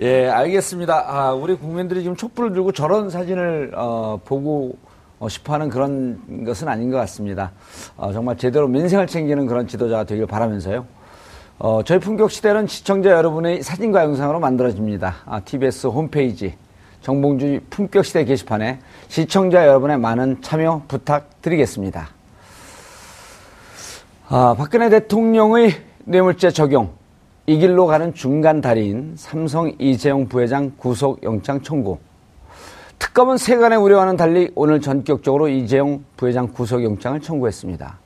예, 0.00 0.28
알겠습니다. 0.28 1.04
아, 1.08 1.32
우리 1.32 1.54
국민들이 1.54 2.02
지금 2.02 2.14
촛불을 2.16 2.52
들고 2.52 2.72
저런 2.72 3.10
사진을 3.10 3.72
어, 3.74 4.20
보고 4.24 4.76
어, 5.18 5.28
싶어하는 5.28 5.68
그런 5.70 6.44
것은 6.44 6.68
아닌 6.68 6.90
것 6.90 6.98
같습니다. 6.98 7.52
어, 7.96 8.12
정말 8.12 8.36
제대로 8.36 8.68
민생을 8.68 9.06
챙기는 9.06 9.46
그런 9.46 9.66
지도자가 9.66 10.04
되길 10.04 10.26
바라면서요. 10.26 10.84
어, 11.62 11.82
저희 11.82 11.98
품격 11.98 12.30
시대는 12.30 12.66
시청자 12.66 13.10
여러분의 13.10 13.62
사진과 13.62 14.02
영상으로 14.04 14.40
만들어집니다. 14.40 15.16
아, 15.26 15.40
TBS 15.40 15.88
홈페이지 15.88 16.54
정봉주 17.02 17.60
품격 17.68 18.06
시대 18.06 18.24
게시판에 18.24 18.78
시청자 19.08 19.66
여러분의 19.66 19.98
많은 19.98 20.40
참여 20.40 20.84
부탁드리겠습니다. 20.88 22.08
아, 24.28 24.54
박근혜 24.56 24.88
대통령의 24.88 25.72
뇌물죄 26.06 26.50
적용, 26.50 26.92
이 27.46 27.58
길로 27.58 27.84
가는 27.84 28.14
중간 28.14 28.62
다리인 28.62 29.12
삼성 29.18 29.70
이재용 29.78 30.28
부회장 30.28 30.72
구속영장 30.78 31.60
청구. 31.60 31.98
특검은 32.98 33.36
세간의 33.36 33.76
우려와는 33.76 34.16
달리 34.16 34.50
오늘 34.54 34.80
전격적으로 34.80 35.48
이재용 35.48 36.04
부회장 36.16 36.48
구속영장을 36.54 37.20
청구했습니다. 37.20 37.98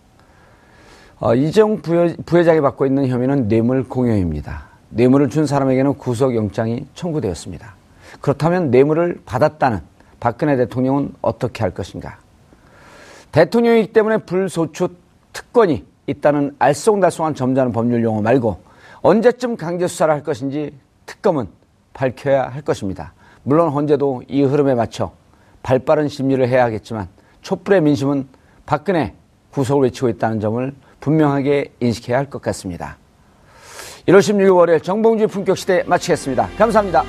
어, 1.24 1.34
이재용 1.34 1.80
부회, 1.80 2.14
부회장이 2.26 2.60
받고 2.60 2.84
있는 2.84 3.08
혐의는 3.08 3.48
뇌물 3.48 3.82
공여입니다. 3.88 4.64
뇌물을 4.90 5.30
준 5.30 5.46
사람에게는 5.46 5.94
구속영장이 5.94 6.86
청구되었습니다. 6.94 7.74
그렇다면 8.20 8.70
뇌물을 8.70 9.22
받았다는 9.24 9.80
박근혜 10.20 10.54
대통령은 10.58 11.14
어떻게 11.22 11.62
할 11.62 11.72
것인가? 11.72 12.18
대통령이기 13.32 13.94
때문에 13.94 14.18
불소추 14.18 14.90
특권이 15.32 15.86
있다는 16.06 16.56
알쏭달쏭한 16.58 17.34
점잖은 17.34 17.72
법률 17.72 18.04
용어 18.04 18.20
말고 18.20 18.58
언제쯤 19.00 19.56
강제 19.56 19.86
수사를 19.88 20.12
할 20.12 20.22
것인지 20.22 20.74
특검은 21.06 21.48
밝혀야 21.94 22.48
할 22.48 22.60
것입니다. 22.60 23.14
물론 23.44 23.70
헌재도 23.70 24.24
이 24.28 24.42
흐름에 24.42 24.74
맞춰 24.74 25.10
발빠른 25.62 26.08
심리를 26.08 26.46
해야 26.46 26.64
하겠지만 26.64 27.08
촛불의 27.40 27.80
민심은 27.80 28.28
박근혜 28.66 29.14
구속을 29.52 29.84
외치고 29.84 30.10
있다는 30.10 30.40
점을 30.40 30.74
분명하게 31.04 31.74
인식해야 31.80 32.16
할 32.16 32.30
것 32.30 32.40
같습니다. 32.40 32.96
1월 34.08 34.20
16일 34.20 34.54
월요일 34.56 34.80
정봉주의 34.80 35.28
품격시대 35.28 35.84
마치겠습니다. 35.86 36.48
감사합니다. 36.56 37.04